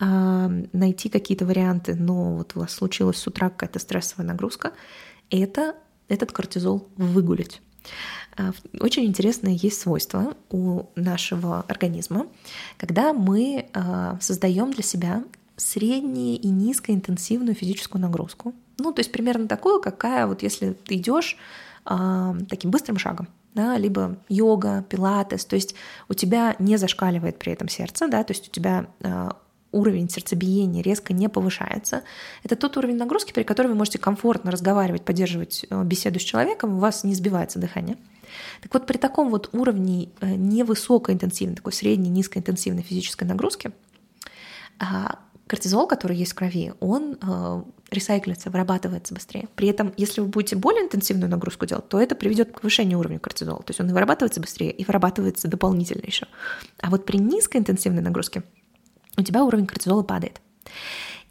а, 0.00 0.50
найти 0.72 1.10
какие-то 1.10 1.44
варианты, 1.44 1.94
но 1.94 2.36
вот 2.36 2.52
у 2.54 2.60
вас 2.60 2.72
случилась 2.72 3.18
с 3.18 3.26
утра 3.26 3.50
какая-то 3.50 3.80
стрессовая 3.80 4.26
нагрузка, 4.26 4.72
это 5.28 5.74
этот 6.08 6.32
кортизол 6.32 6.88
выгулить. 6.96 7.60
А, 8.38 8.52
очень 8.80 9.04
интересное 9.04 9.52
есть 9.52 9.78
свойство 9.78 10.38
у 10.48 10.84
нашего 10.96 11.66
организма, 11.68 12.28
когда 12.78 13.12
мы 13.12 13.66
а, 13.74 14.16
создаем 14.22 14.72
для 14.72 14.82
себя 14.82 15.22
среднюю 15.58 16.40
и 16.40 16.48
низкоинтенсивную 16.48 17.54
физическую 17.54 18.00
нагрузку. 18.00 18.54
Ну, 18.78 18.90
то 18.90 19.00
есть 19.00 19.12
примерно 19.12 19.48
такую, 19.48 19.82
какая 19.82 20.26
вот 20.26 20.42
если 20.42 20.72
ты 20.72 20.94
идешь 20.94 21.36
таким 21.84 22.70
быстрым 22.70 22.98
шагом, 22.98 23.28
да, 23.54 23.76
либо 23.76 24.16
йога, 24.28 24.84
пилатес, 24.88 25.44
то 25.44 25.54
есть 25.54 25.74
у 26.08 26.14
тебя 26.14 26.56
не 26.58 26.76
зашкаливает 26.76 27.38
при 27.38 27.52
этом 27.52 27.68
сердце, 27.68 28.08
да, 28.08 28.24
то 28.24 28.32
есть 28.32 28.48
у 28.48 28.50
тебя 28.50 28.86
э, 29.00 29.28
уровень 29.74 30.08
сердцебиения 30.08 30.82
резко 30.82 31.12
не 31.12 31.28
повышается. 31.28 32.02
Это 32.42 32.56
тот 32.56 32.76
уровень 32.76 32.96
нагрузки, 32.96 33.32
при 33.32 33.42
котором 33.42 33.72
вы 33.72 33.76
можете 33.76 33.98
комфортно 33.98 34.50
разговаривать, 34.50 35.04
поддерживать 35.04 35.66
э, 35.68 35.84
беседу 35.84 36.18
с 36.20 36.22
человеком, 36.22 36.76
у 36.76 36.78
вас 36.78 37.04
не 37.04 37.14
сбивается 37.14 37.58
дыхание. 37.58 37.96
Так 38.62 38.72
вот, 38.72 38.86
при 38.86 38.96
таком 38.96 39.30
вот 39.30 39.50
уровне 39.52 40.08
э, 40.20 40.34
невысокой 40.34 41.14
интенсивной, 41.14 41.56
такой 41.56 41.72
средней, 41.72 42.08
низкоинтенсивной 42.10 42.82
физической 42.82 43.24
нагрузки, 43.24 43.72
а, 44.78 45.18
кортизол, 45.46 45.86
который 45.86 46.16
есть 46.16 46.32
в 46.32 46.34
крови, 46.34 46.72
он 46.80 47.18
э, 47.20 47.62
ресайклится, 47.90 48.50
вырабатывается 48.50 49.14
быстрее. 49.14 49.48
При 49.54 49.68
этом, 49.68 49.92
если 49.96 50.20
вы 50.20 50.28
будете 50.28 50.56
более 50.56 50.84
интенсивную 50.84 51.30
нагрузку 51.30 51.66
делать, 51.66 51.88
то 51.88 52.00
это 52.00 52.14
приведет 52.14 52.52
к 52.52 52.60
повышению 52.60 52.98
уровня 52.98 53.18
кортизола. 53.18 53.62
То 53.62 53.70
есть 53.70 53.80
он 53.80 53.90
и 53.90 53.92
вырабатывается 53.92 54.40
быстрее, 54.40 54.70
и 54.70 54.84
вырабатывается 54.84 55.48
дополнительно 55.48 56.04
еще. 56.04 56.26
А 56.80 56.90
вот 56.90 57.04
при 57.04 57.18
низкоинтенсивной 57.18 58.02
нагрузке 58.02 58.42
у 59.16 59.22
тебя 59.22 59.44
уровень 59.44 59.66
кортизола 59.66 60.02
падает. 60.02 60.40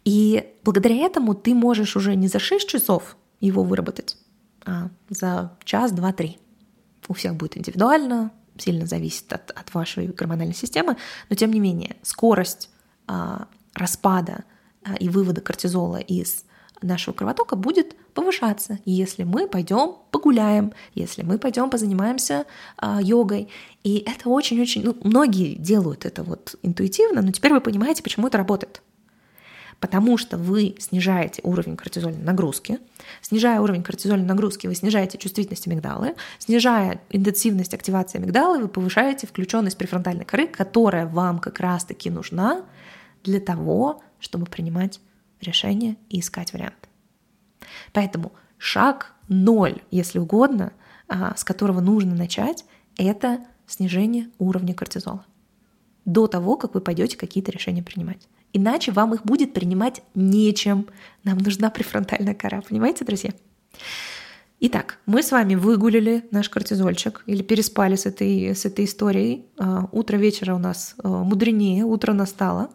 И 0.04 0.52
благодаря 0.62 0.96
этому 0.96 1.34
ты 1.34 1.54
можешь 1.54 1.96
уже 1.96 2.14
не 2.14 2.28
за 2.28 2.38
6 2.38 2.68
часов 2.68 3.16
его 3.40 3.62
выработать, 3.62 4.16
а 4.64 4.90
за 5.08 5.56
час, 5.64 5.92
два, 5.92 6.12
три. 6.12 6.38
У 7.08 7.14
всех 7.14 7.34
будет 7.34 7.58
индивидуально, 7.58 8.32
сильно 8.56 8.86
зависит 8.86 9.32
от, 9.32 9.50
от 9.50 9.74
вашей 9.74 10.06
гормональной 10.06 10.54
системы, 10.54 10.96
но 11.28 11.36
тем 11.36 11.50
не 11.52 11.60
менее 11.60 11.96
скорость 12.02 12.70
а, 13.06 13.48
распада 13.74 14.44
а, 14.84 14.94
и 14.94 15.08
вывода 15.08 15.40
кортизола 15.40 15.96
из 15.96 16.44
нашего 16.82 17.14
кровотока 17.14 17.56
будет 17.56 17.96
повышаться, 18.14 18.78
если 18.84 19.24
мы 19.24 19.48
пойдем 19.48 19.96
погуляем, 20.10 20.72
если 20.94 21.22
мы 21.22 21.38
пойдем 21.38 21.70
позанимаемся 21.70 22.46
а, 22.76 23.00
йогой. 23.00 23.48
И 23.82 23.98
это 24.06 24.28
очень-очень, 24.28 24.84
ну, 24.84 24.96
многие 25.02 25.54
делают 25.54 26.04
это 26.04 26.22
вот 26.22 26.56
интуитивно, 26.62 27.22
но 27.22 27.32
теперь 27.32 27.52
вы 27.52 27.60
понимаете, 27.60 28.02
почему 28.02 28.28
это 28.28 28.38
работает. 28.38 28.82
Потому 29.80 30.16
что 30.16 30.38
вы 30.38 30.76
снижаете 30.78 31.42
уровень 31.42 31.76
кортизольной 31.76 32.22
нагрузки. 32.22 32.78
Снижая 33.20 33.60
уровень 33.60 33.82
кортизольной 33.82 34.24
нагрузки, 34.24 34.66
вы 34.66 34.74
снижаете 34.74 35.18
чувствительность 35.18 35.66
амигдалы. 35.66 36.14
Снижая 36.38 37.02
интенсивность 37.10 37.74
активации 37.74 38.18
амигдалы, 38.18 38.60
вы 38.60 38.68
повышаете 38.68 39.26
включенность 39.26 39.76
префронтальной 39.76 40.24
коры, 40.24 40.46
которая 40.46 41.06
вам 41.06 41.38
как 41.38 41.60
раз-таки 41.60 42.08
нужна 42.08 42.62
для 43.24 43.40
того, 43.40 44.02
чтобы 44.20 44.46
принимать 44.46 45.00
решения 45.40 45.96
и 46.08 46.20
искать 46.20 46.52
варианты. 46.52 46.88
Поэтому 47.92 48.32
шаг 48.58 49.14
ноль, 49.28 49.82
если 49.90 50.18
угодно, 50.18 50.72
а, 51.08 51.34
с 51.36 51.44
которого 51.44 51.80
нужно 51.80 52.14
начать, 52.14 52.64
это 52.96 53.44
снижение 53.66 54.30
уровня 54.38 54.74
кортизола 54.74 55.24
до 56.04 56.26
того, 56.26 56.56
как 56.56 56.74
вы 56.74 56.80
пойдете 56.80 57.16
какие-то 57.16 57.50
решения 57.50 57.82
принимать. 57.82 58.28
Иначе 58.52 58.92
вам 58.92 59.14
их 59.14 59.24
будет 59.24 59.52
принимать 59.52 60.02
нечем. 60.14 60.86
Нам 61.24 61.38
нужна 61.38 61.70
префронтальная 61.70 62.34
кора, 62.34 62.60
понимаете, 62.60 63.04
друзья? 63.04 63.32
Итак, 64.60 64.98
мы 65.06 65.22
с 65.22 65.32
вами 65.32 65.56
выгулили 65.56 66.24
наш 66.30 66.48
кортизольчик 66.48 67.22
или 67.26 67.42
переспали 67.42 67.96
с 67.96 68.06
этой, 68.06 68.54
с 68.54 68.64
этой 68.64 68.84
историей. 68.84 69.46
А, 69.58 69.88
утро 69.92 70.16
вечера 70.16 70.54
у 70.54 70.58
нас 70.58 70.94
а, 71.02 71.24
мудренее, 71.24 71.84
утро 71.84 72.12
настало. 72.12 72.70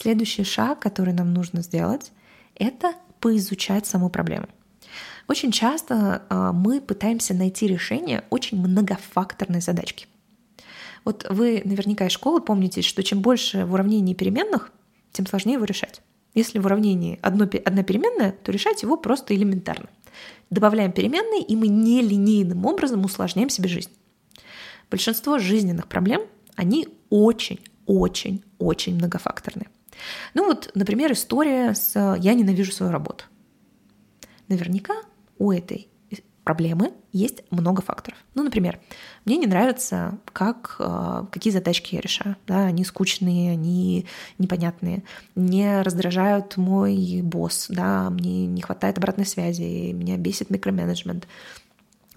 Следующий 0.00 0.44
шаг, 0.44 0.80
который 0.80 1.12
нам 1.12 1.34
нужно 1.34 1.60
сделать, 1.60 2.10
это 2.54 2.94
поизучать 3.20 3.84
саму 3.84 4.08
проблему. 4.08 4.48
Очень 5.28 5.52
часто 5.52 6.22
а, 6.30 6.52
мы 6.54 6.80
пытаемся 6.80 7.34
найти 7.34 7.66
решение 7.66 8.24
очень 8.30 8.58
многофакторной 8.58 9.60
задачки. 9.60 10.06
Вот 11.04 11.26
вы 11.28 11.60
наверняка 11.66 12.06
из 12.06 12.12
школы 12.12 12.40
помните, 12.40 12.80
что 12.80 13.02
чем 13.02 13.20
больше 13.20 13.66
в 13.66 13.74
уравнении 13.74 14.14
переменных, 14.14 14.72
тем 15.12 15.26
сложнее 15.26 15.56
его 15.56 15.66
решать. 15.66 16.00
Если 16.32 16.58
в 16.58 16.64
уравнении 16.64 17.18
одно, 17.20 17.44
одна 17.44 17.82
переменная, 17.82 18.32
то 18.32 18.52
решать 18.52 18.82
его 18.82 18.96
просто 18.96 19.34
элементарно. 19.34 19.90
Добавляем 20.48 20.92
переменные, 20.92 21.42
и 21.42 21.54
мы 21.56 21.68
нелинейным 21.68 22.64
образом 22.64 23.04
усложняем 23.04 23.50
себе 23.50 23.68
жизнь. 23.68 23.92
Большинство 24.90 25.38
жизненных 25.38 25.88
проблем, 25.88 26.22
они 26.56 26.88
очень-очень-очень 27.10 28.94
многофакторные. 28.94 29.68
Ну 30.34 30.46
вот, 30.46 30.70
например, 30.74 31.12
история 31.12 31.74
с 31.74 32.16
«я 32.18 32.34
ненавижу 32.34 32.72
свою 32.72 32.92
работу». 32.92 33.24
Наверняка 34.48 34.94
у 35.38 35.52
этой 35.52 35.90
проблемы 36.44 36.92
есть 37.12 37.42
много 37.50 37.82
факторов. 37.82 38.18
Ну, 38.34 38.42
например, 38.42 38.80
мне 39.24 39.36
не 39.36 39.46
нравится, 39.46 40.18
как, 40.32 40.76
э, 40.78 41.24
какие 41.30 41.52
задачки 41.52 41.94
я 41.94 42.00
решаю. 42.00 42.36
Да, 42.46 42.64
они 42.64 42.84
скучные, 42.84 43.52
они 43.52 44.06
непонятные. 44.38 45.04
Мне 45.34 45.82
раздражают 45.82 46.56
мой 46.56 47.20
босс, 47.22 47.66
да, 47.68 48.10
мне 48.10 48.46
не 48.46 48.62
хватает 48.62 48.98
обратной 48.98 49.26
связи, 49.26 49.92
меня 49.92 50.16
бесит 50.16 50.50
микроменеджмент 50.50 51.28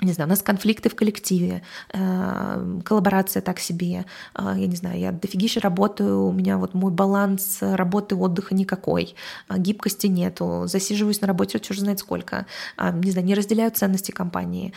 не 0.03 0.13
знаю, 0.13 0.27
у 0.27 0.29
нас 0.29 0.41
конфликты 0.41 0.89
в 0.89 0.95
коллективе, 0.95 1.61
э, 1.93 2.79
коллаборация 2.83 3.41
так 3.41 3.59
себе, 3.59 4.05
э, 4.35 4.53
я 4.57 4.67
не 4.67 4.75
знаю, 4.75 4.99
я 4.99 5.11
дофигища 5.11 5.59
работаю, 5.59 6.27
у 6.27 6.31
меня 6.31 6.57
вот 6.57 6.73
мой 6.73 6.91
баланс 6.91 7.59
работы, 7.61 8.15
отдыха 8.15 8.55
никакой, 8.55 9.15
э, 9.49 9.57
гибкости 9.57 10.07
нету, 10.07 10.63
засиживаюсь 10.67 11.21
на 11.21 11.27
работе, 11.27 11.59
черт 11.59 11.79
знает 11.79 11.99
сколько, 11.99 12.45
не 12.93 13.11
знаю, 13.11 13.27
не 13.27 13.35
разделяю 13.35 13.71
ценности 13.71 14.11
компании, 14.11 14.73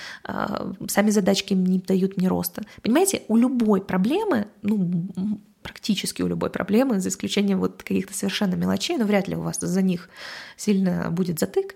сами 0.88 1.10
задачки 1.10 1.54
не 1.54 1.78
дают 1.78 2.16
мне 2.16 2.28
роста. 2.28 2.62
Понимаете, 2.82 3.22
у 3.28 3.36
любой 3.36 3.80
проблемы, 3.80 4.48
ну, 4.62 5.40
практически 5.62 6.22
у 6.22 6.28
любой 6.28 6.50
проблемы, 6.50 7.00
за 7.00 7.08
исключением 7.08 7.58
вот 7.58 7.82
каких-то 7.82 8.14
совершенно 8.14 8.54
мелочей, 8.54 8.96
но 8.96 9.04
вряд 9.04 9.28
ли 9.28 9.36
у 9.36 9.40
вас 9.40 9.58
за 9.60 9.82
них 9.82 10.08
сильно 10.56 11.10
будет 11.10 11.38
затык, 11.40 11.74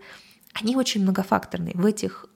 они 0.52 0.76
очень 0.76 1.02
многофакторные. 1.02 1.74
В 1.74 1.84
этих 1.84 2.26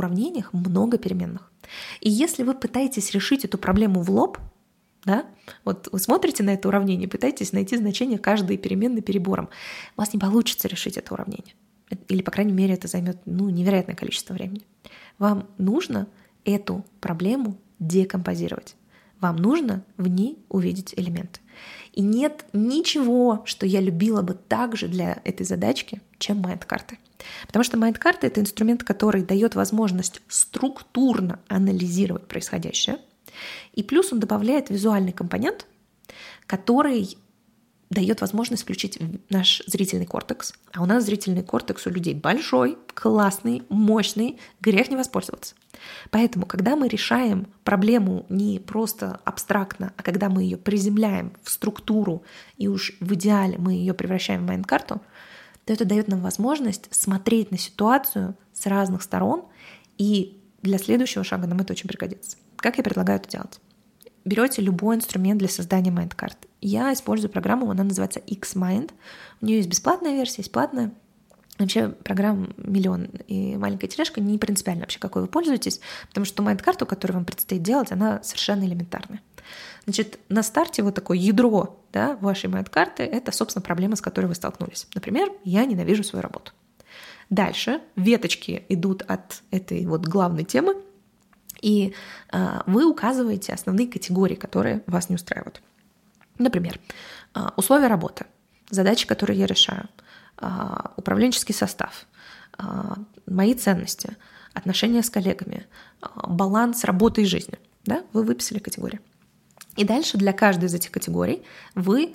уравнениях 0.00 0.52
много 0.52 0.98
переменных. 0.98 1.52
И 2.00 2.10
если 2.10 2.42
вы 2.42 2.54
пытаетесь 2.54 3.12
решить 3.12 3.44
эту 3.44 3.56
проблему 3.56 4.02
в 4.02 4.10
лоб, 4.10 4.38
да, 5.04 5.24
вот 5.64 5.88
вы 5.92 5.98
смотрите 5.98 6.42
на 6.42 6.50
это 6.50 6.68
уравнение, 6.68 7.08
пытаетесь 7.08 7.52
найти 7.52 7.76
значение 7.76 8.18
каждой 8.18 8.58
переменной 8.58 9.00
перебором, 9.00 9.48
у 9.96 10.00
вас 10.00 10.12
не 10.12 10.18
получится 10.18 10.68
решить 10.68 10.98
это 10.98 11.14
уравнение. 11.14 11.54
Или, 12.08 12.22
по 12.22 12.30
крайней 12.30 12.52
мере, 12.52 12.74
это 12.74 12.88
займет 12.88 13.18
ну, 13.24 13.48
невероятное 13.48 13.96
количество 13.96 14.34
времени. 14.34 14.62
Вам 15.18 15.48
нужно 15.58 16.06
эту 16.44 16.84
проблему 17.00 17.58
декомпозировать. 17.78 18.76
Вам 19.20 19.36
нужно 19.36 19.84
в 19.96 20.08
ней 20.08 20.38
увидеть 20.48 20.94
элементы. 20.96 21.40
И 21.92 22.02
нет 22.02 22.44
ничего, 22.52 23.42
что 23.44 23.66
я 23.66 23.80
любила 23.80 24.22
бы 24.22 24.34
также 24.34 24.88
для 24.88 25.20
этой 25.24 25.44
задачки, 25.44 26.00
чем 26.18 26.38
майнд-карты. 26.38 26.98
Потому 27.46 27.64
что 27.64 27.76
майнд-карта— 27.76 28.26
это 28.28 28.40
инструмент, 28.40 28.84
который 28.84 29.22
дает 29.22 29.54
возможность 29.54 30.22
структурно 30.28 31.40
анализировать 31.48 32.26
происходящее. 32.28 32.98
И 33.74 33.82
плюс 33.82 34.12
он 34.12 34.20
добавляет 34.20 34.70
визуальный 34.70 35.12
компонент, 35.12 35.66
который 36.46 37.16
дает 37.90 38.20
возможность 38.20 38.62
включить 38.62 38.98
наш 39.28 39.62
зрительный 39.66 40.06
кортекс. 40.06 40.54
А 40.72 40.82
у 40.82 40.86
нас 40.86 41.04
зрительный 41.04 41.42
кортекс 41.42 41.86
у 41.86 41.90
людей 41.90 42.14
большой, 42.14 42.78
классный, 42.94 43.64
мощный, 43.68 44.38
грех 44.60 44.90
не 44.90 44.96
воспользоваться. 44.96 45.56
Поэтому, 46.10 46.46
когда 46.46 46.76
мы 46.76 46.88
решаем 46.88 47.48
проблему 47.64 48.26
не 48.28 48.60
просто 48.60 49.20
абстрактно, 49.24 49.92
а 49.96 50.02
когда 50.02 50.28
мы 50.28 50.44
ее 50.44 50.56
приземляем 50.56 51.32
в 51.42 51.50
структуру 51.50 52.22
и 52.56 52.68
уж 52.68 52.92
в 53.00 53.14
идеале 53.14 53.58
мы 53.58 53.72
ее 53.72 53.92
превращаем 53.92 54.42
в 54.42 54.46
mind-карту, 54.46 55.00
то 55.64 55.72
это 55.72 55.84
дает 55.84 56.08
нам 56.08 56.20
возможность 56.20 56.94
смотреть 56.94 57.50
на 57.50 57.58
ситуацию 57.58 58.36
с 58.52 58.66
разных 58.66 59.02
сторон, 59.02 59.44
и 59.98 60.40
для 60.62 60.78
следующего 60.78 61.24
шага 61.24 61.46
нам 61.46 61.60
это 61.60 61.72
очень 61.72 61.88
пригодится. 61.88 62.36
Как 62.56 62.78
я 62.78 62.84
предлагаю 62.84 63.18
это 63.18 63.28
делать? 63.28 63.60
берете 64.24 64.62
любой 64.62 64.96
инструмент 64.96 65.38
для 65.38 65.48
создания 65.48 65.90
mind-карт. 65.90 66.49
Я 66.60 66.92
использую 66.92 67.30
программу, 67.30 67.70
она 67.70 67.84
называется 67.84 68.20
X-Mind. 68.20 68.92
У 69.40 69.46
нее 69.46 69.58
есть 69.58 69.68
бесплатная 69.68 70.14
версия, 70.14 70.42
есть 70.42 70.52
платная. 70.52 70.92
Вообще 71.58 71.88
программ 71.88 72.54
миллион 72.56 73.04
и 73.26 73.56
маленькая 73.56 73.86
тележка 73.86 74.20
не 74.20 74.38
принципиально 74.38 74.82
вообще, 74.82 74.98
какой 74.98 75.22
вы 75.22 75.28
пользуетесь, 75.28 75.80
потому 76.08 76.24
что 76.24 76.42
mind-карту, 76.42 76.86
которую 76.86 77.16
вам 77.16 77.26
предстоит 77.26 77.62
делать, 77.62 77.92
она 77.92 78.22
совершенно 78.22 78.64
элементарная. 78.64 79.20
Значит, 79.84 80.18
на 80.30 80.42
старте 80.42 80.82
вот 80.82 80.94
такое 80.94 81.18
ядро 81.18 81.78
да, 81.92 82.16
вашей 82.20 82.48
майнд-карты— 82.48 83.02
это, 83.04 83.30
собственно, 83.32 83.62
проблема, 83.62 83.96
с 83.96 84.00
которой 84.00 84.26
вы 84.26 84.34
столкнулись. 84.34 84.86
Например, 84.94 85.30
я 85.44 85.66
ненавижу 85.66 86.02
свою 86.02 86.22
работу. 86.22 86.52
Дальше 87.28 87.82
веточки 87.94 88.64
идут 88.70 89.02
от 89.02 89.42
этой 89.50 89.84
вот 89.86 90.06
главной 90.06 90.44
темы— 90.44 90.76
и 91.60 91.94
э, 92.32 92.60
вы 92.66 92.88
указываете 92.88 93.52
основные 93.52 93.86
категории, 93.86 94.34
которые 94.34 94.82
вас 94.86 95.08
не 95.08 95.16
устраивают. 95.16 95.62
Например, 96.40 96.80
э, 97.34 97.40
условия 97.56 97.86
работы, 97.86 98.24
задачи, 98.70 99.06
которые 99.06 99.38
я 99.38 99.46
решаю, 99.46 99.88
э, 100.38 100.46
управленческий 100.96 101.54
состав, 101.54 102.06
э, 102.58 102.62
мои 103.26 103.54
ценности, 103.54 104.16
отношения 104.54 105.02
с 105.02 105.10
коллегами, 105.10 105.66
баланс 106.26 106.84
работы 106.84 107.22
и 107.22 107.24
жизни. 107.24 107.58
Да? 107.84 108.02
Вы 108.12 108.24
выписали 108.24 108.58
категории. 108.58 109.00
И 109.76 109.84
дальше 109.84 110.18
для 110.18 110.32
каждой 110.32 110.64
из 110.64 110.74
этих 110.74 110.90
категорий 110.90 111.44
вы 111.74 112.14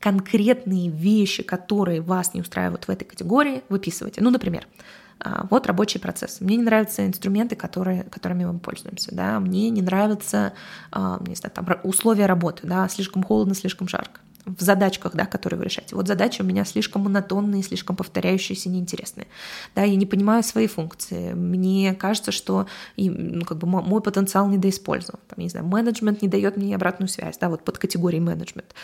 конкретные 0.00 0.88
вещи, 0.88 1.42
которые 1.42 2.00
вас 2.00 2.32
не 2.32 2.40
устраивают 2.40 2.84
в 2.84 2.90
этой 2.90 3.04
категории, 3.04 3.62
выписываете. 3.68 4.22
Ну, 4.22 4.30
например, 4.30 4.66
а, 4.66 5.02
вот 5.50 5.66
рабочий 5.66 5.98
процесс. 5.98 6.40
Мне 6.40 6.56
не 6.56 6.62
нравятся 6.62 7.06
инструменты, 7.06 7.56
которые, 7.56 8.04
которыми 8.04 8.44
мы 8.44 8.58
пользуемся. 8.58 9.14
Да? 9.14 9.40
Мне 9.40 9.70
не 9.70 9.82
нравятся 9.82 10.52
а, 10.92 11.18
не 11.26 11.34
знаю, 11.34 11.52
там, 11.54 11.66
условия 11.82 12.26
работы. 12.26 12.66
Да? 12.66 12.88
Слишком 12.88 13.22
холодно, 13.22 13.54
слишком 13.54 13.88
жарко 13.88 14.20
в 14.46 14.60
задачках, 14.60 15.14
да, 15.14 15.26
которые 15.26 15.58
вы 15.58 15.64
решаете. 15.64 15.96
Вот 15.96 16.06
задачи 16.06 16.42
у 16.42 16.44
меня 16.44 16.64
слишком 16.64 17.02
монотонные, 17.02 17.62
слишком 17.62 17.96
повторяющиеся, 17.96 18.68
неинтересные. 18.68 19.26
Да, 19.74 19.82
я 19.82 19.96
не 19.96 20.06
понимаю 20.06 20.42
свои 20.42 20.66
функции. 20.66 21.32
Мне 21.32 21.94
кажется, 21.94 22.32
что 22.32 22.66
ну, 22.96 23.44
как 23.44 23.58
бы 23.58 23.66
мой 23.66 24.00
потенциал 24.00 24.48
недоиспользован. 24.48 25.20
Там, 25.28 25.38
не 25.38 25.48
знаю, 25.48 25.66
менеджмент 25.66 26.22
не 26.22 26.28
дает 26.28 26.56
мне 26.56 26.74
обратную 26.74 27.08
связь, 27.08 27.38
да, 27.38 27.48
вот 27.48 27.64
под 27.64 27.78
категорией 27.78 28.20
менеджмент. 28.20 28.74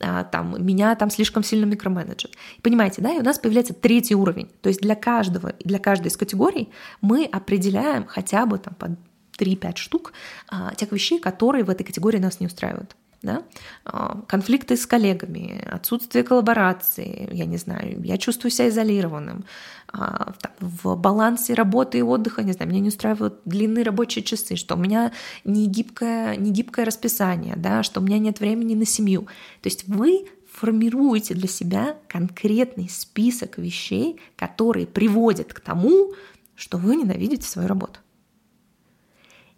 А, 0.00 0.24
там, 0.24 0.54
меня 0.64 0.94
там 0.96 1.10
слишком 1.10 1.42
сильно 1.42 1.64
микроменеджер. 1.64 2.30
Понимаете, 2.62 3.00
да, 3.00 3.12
и 3.12 3.18
у 3.18 3.22
нас 3.22 3.38
появляется 3.38 3.74
третий 3.74 4.14
уровень. 4.14 4.50
То 4.60 4.68
есть 4.68 4.80
для 4.80 4.94
каждого, 4.94 5.54
для 5.64 5.78
каждой 5.78 6.08
из 6.08 6.16
категорий 6.16 6.68
мы 7.00 7.24
определяем 7.24 8.06
хотя 8.06 8.44
бы 8.44 8.58
там 8.58 8.74
по 8.74 8.96
3-5 9.38 9.76
штук 9.76 10.12
а, 10.48 10.74
тех 10.74 10.92
вещей, 10.92 11.18
которые 11.18 11.64
в 11.64 11.70
этой 11.70 11.84
категории 11.84 12.18
нас 12.18 12.40
не 12.40 12.46
устраивают 12.46 12.96
да? 13.26 13.42
А, 13.84 14.22
конфликты 14.26 14.76
с 14.76 14.86
коллегами, 14.86 15.62
отсутствие 15.70 16.24
коллаборации, 16.24 17.28
я 17.32 17.44
не 17.44 17.58
знаю, 17.58 18.02
я 18.02 18.16
чувствую 18.16 18.50
себя 18.50 18.68
изолированным, 18.68 19.44
а, 19.92 20.32
в 20.60 20.96
балансе 20.96 21.54
работы 21.54 21.98
и 21.98 22.02
отдыха, 22.02 22.42
не 22.42 22.52
знаю, 22.52 22.70
меня 22.70 22.80
не 22.80 22.88
устраивают 22.88 23.40
длинные 23.44 23.84
рабочие 23.84 24.22
часы, 24.22 24.56
что 24.56 24.76
у 24.76 24.78
меня 24.78 25.12
не 25.44 25.66
гибкое, 25.66 26.36
не 26.36 26.50
гибкое 26.50 26.86
расписание, 26.86 27.56
да, 27.56 27.82
что 27.82 28.00
у 28.00 28.02
меня 28.02 28.18
нет 28.18 28.40
времени 28.40 28.74
на 28.74 28.86
семью. 28.86 29.22
То 29.60 29.66
есть 29.66 29.86
вы 29.86 30.26
формируете 30.50 31.34
для 31.34 31.48
себя 31.48 31.98
конкретный 32.08 32.88
список 32.88 33.58
вещей, 33.58 34.18
которые 34.36 34.86
приводят 34.86 35.52
к 35.52 35.60
тому, 35.60 36.14
что 36.54 36.78
вы 36.78 36.96
ненавидите 36.96 37.46
свою 37.46 37.68
работу. 37.68 38.00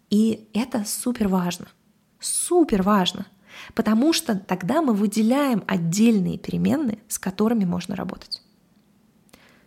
И 0.09 0.49
это 0.53 0.83
супер 0.85 1.27
важно. 1.27 1.67
Супер 2.19 2.81
важно. 2.83 3.27
Потому 3.73 4.13
что 4.13 4.35
тогда 4.35 4.81
мы 4.81 4.93
выделяем 4.93 5.63
отдельные 5.67 6.37
переменные, 6.37 6.99
с 7.07 7.19
которыми 7.19 7.65
можно 7.65 7.95
работать. 7.95 8.41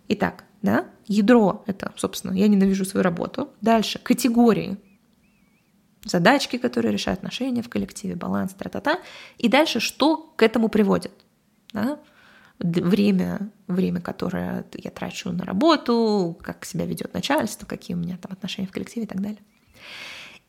Итак, 0.09 0.45
да, 0.63 0.87
ядро— 1.07 1.65
это, 1.67 1.93
собственно, 1.97 2.33
я 2.33 2.49
ненавижу 2.49 2.85
свою 2.85 3.03
работу. 3.03 3.51
Дальше 3.61 3.99
категории, 3.99 4.77
задачки, 6.05 6.57
которые 6.59 6.93
решают 6.93 7.19
отношения 7.19 7.63
в 7.63 7.69
коллективе, 7.69 8.17
баланс, 8.17 8.55
тра-та-та. 8.55 8.99
И 9.39 9.49
дальше 9.49 9.81
что 9.81 10.17
к 10.37 10.43
этому 10.43 10.69
приводит? 10.69 11.13
Да? 11.73 11.99
Время, 12.59 13.51
время, 13.67 14.01
которое 14.01 14.65
я 14.75 14.91
трачу 14.91 15.33
на 15.33 15.45
работу, 15.45 16.39
как 16.43 16.65
себя 16.65 16.87
ведет 16.87 17.13
начальство, 17.15 17.67
какие 17.67 17.97
у 17.97 18.01
меня 18.01 18.19
там 18.19 18.33
отношения 18.33 18.69
в 18.69 18.73
коллективе 18.73 19.05
и 19.05 19.09
так 19.09 19.21
далее. 19.21 19.43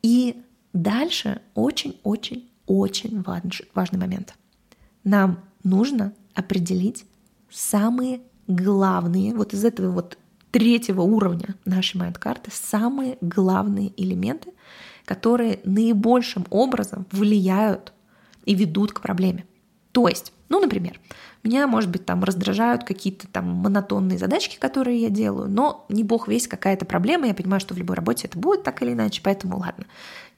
И 0.02 0.44
дальше 0.72 1.40
очень-очень 1.54 2.50
очень 2.66 3.22
важный 3.22 3.98
момент. 3.98 4.34
Нам 5.02 5.44
нужно 5.62 6.12
определить 6.34 7.06
самые 7.50 8.20
главные, 8.46 9.34
вот 9.34 9.54
из 9.54 9.64
этого 9.64 9.90
вот 9.90 10.18
третьего 10.50 11.02
уровня 11.02 11.56
нашей 11.64 11.96
майнд-карты, 11.96 12.50
самые 12.52 13.18
главные 13.20 13.92
элементы, 14.00 14.52
которые 15.04 15.60
наибольшим 15.64 16.46
образом 16.50 17.06
влияют 17.10 17.92
и 18.44 18.54
ведут 18.54 18.92
к 18.92 19.00
проблеме. 19.00 19.46
То 19.92 20.08
есть, 20.08 20.32
ну, 20.48 20.60
например, 20.60 21.00
меня, 21.42 21.66
может 21.66 21.90
быть, 21.90 22.06
там 22.06 22.24
раздражают 22.24 22.84
какие-то 22.84 23.28
там 23.28 23.46
монотонные 23.46 24.18
задачки, 24.18 24.56
которые 24.58 24.98
я 24.98 25.10
делаю, 25.10 25.48
но 25.48 25.84
не 25.88 26.02
бог 26.04 26.28
весь 26.28 26.48
какая-то 26.48 26.84
проблема, 26.84 27.26
я 27.26 27.34
понимаю, 27.34 27.60
что 27.60 27.74
в 27.74 27.78
любой 27.78 27.96
работе 27.96 28.28
это 28.28 28.38
будет 28.38 28.62
так 28.62 28.82
или 28.82 28.92
иначе, 28.92 29.20
поэтому 29.22 29.58
ладно, 29.58 29.84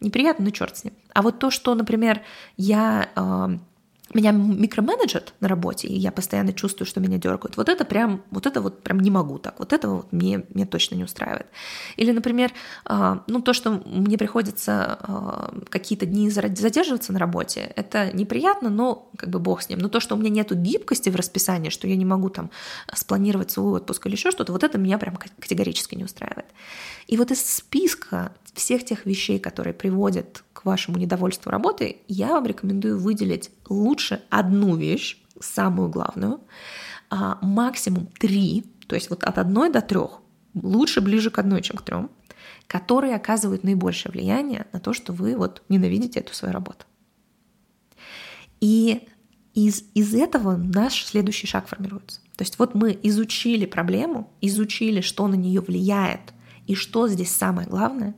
неприятно, 0.01 0.45
но 0.45 0.51
черт 0.51 0.77
с 0.77 0.85
ним. 0.85 0.95
А 1.15 1.23
вот 1.23 1.39
то, 1.39 1.51
что, 1.51 1.75
например, 1.75 2.23
я 2.57 3.09
э, 3.15 3.59
меня 4.17 4.33
микроменеджер 4.33 5.23
на 5.41 5.49
работе, 5.49 5.89
и 5.89 5.97
я 5.97 6.11
постоянно 6.11 6.53
чувствую, 6.53 6.87
что 6.87 7.01
меня 7.01 7.19
дергают. 7.19 7.57
Вот 7.57 7.69
это 7.69 7.85
прям, 7.85 8.23
вот 8.31 8.47
это 8.47 8.61
вот 8.61 8.83
прям 8.83 9.01
не 9.01 9.11
могу 9.11 9.39
так. 9.39 9.59
Вот 9.59 9.73
это 9.73 9.89
вот 9.89 10.13
мне, 10.13 10.45
мне 10.49 10.67
точно 10.67 10.97
не 10.97 11.05
устраивает. 11.05 11.47
Или, 11.97 12.13
например, 12.13 12.53
а, 12.85 13.23
ну 13.27 13.41
то, 13.41 13.53
что 13.53 13.83
мне 13.85 14.19
приходится 14.19 14.99
а, 15.01 15.55
какие-то 15.69 16.07
дни 16.07 16.31
задерживаться 16.31 17.13
на 17.13 17.19
работе, 17.19 17.73
это 17.77 18.11
неприятно, 18.17 18.71
но 18.71 19.11
как 19.17 19.31
бы 19.31 19.39
бог 19.39 19.63
с 19.63 19.69
ним. 19.69 19.79
Но 19.79 19.89
то, 19.89 20.01
что 20.01 20.15
у 20.15 20.19
меня 20.19 20.31
нету 20.31 20.55
гибкости 20.55 21.11
в 21.11 21.17
расписании, 21.17 21.71
что 21.71 21.87
я 21.87 21.97
не 21.97 22.05
могу 22.05 22.31
там 22.31 22.51
спланировать 22.93 23.51
свой 23.51 23.75
отпуск 23.75 24.07
или 24.07 24.15
еще 24.15 24.31
что-то, 24.31 24.53
вот 24.53 24.65
это 24.65 24.79
меня 24.79 24.99
прям 24.99 25.17
категорически 25.17 25.95
не 25.95 26.05
устраивает. 26.05 26.47
И 27.07 27.17
вот 27.17 27.31
из 27.31 27.45
списка 27.45 28.33
всех 28.55 28.85
тех 28.85 29.07
вещей, 29.07 29.39
которые 29.39 29.75
приводят 29.75 30.43
к 30.57 30.65
вашему 30.65 30.97
недовольству 30.97 31.51
работой, 31.51 31.99
я 32.09 32.29
вам 32.29 32.47
рекомендую 32.47 32.99
выделить 32.99 33.51
лучше 33.69 34.23
одну 34.31 34.75
вещь, 34.75 35.23
самую 35.39 35.91
главную, 35.91 36.41
а 37.11 37.39
максимум 37.43 38.07
три, 38.19 38.65
то 38.89 38.95
есть 38.95 39.11
вот 39.11 39.23
от 39.23 39.37
одной 39.37 39.71
до 39.71 39.83
трех, 39.83 40.21
лучше 40.55 41.03
ближе 41.03 41.31
к 41.31 41.39
одной, 41.39 41.61
чем 41.61 41.77
к 41.77 41.83
трем, 41.83 42.11
которые 42.67 43.15
оказывают 43.15 43.65
наибольшее 43.65 44.13
влияние 44.13 44.67
на 44.73 44.81
то, 44.81 44.95
что 44.95 45.13
вы 45.13 45.37
вот 45.37 45.63
ненавидите 45.69 46.21
эту 46.21 46.35
свою 46.35 46.55
работу. 46.55 46.87
И 48.61 49.07
из, 49.53 49.85
из 49.93 50.15
этого 50.15 50.57
наш 50.57 51.05
следующий 51.05 51.47
шаг 51.47 51.69
формируется. 51.69 52.21
То 52.37 52.43
есть 52.45 52.59
вот 52.59 52.75
мы 52.75 52.99
изучили 53.03 53.67
проблему, 53.67 54.33
изучили, 54.41 55.03
что 55.03 55.29
на 55.29 55.35
нее 55.35 55.61
влияет, 55.61 56.33
и 56.67 56.75
что 56.75 57.09
здесь 57.09 57.31
самое 57.31 57.69
главное. 57.69 58.15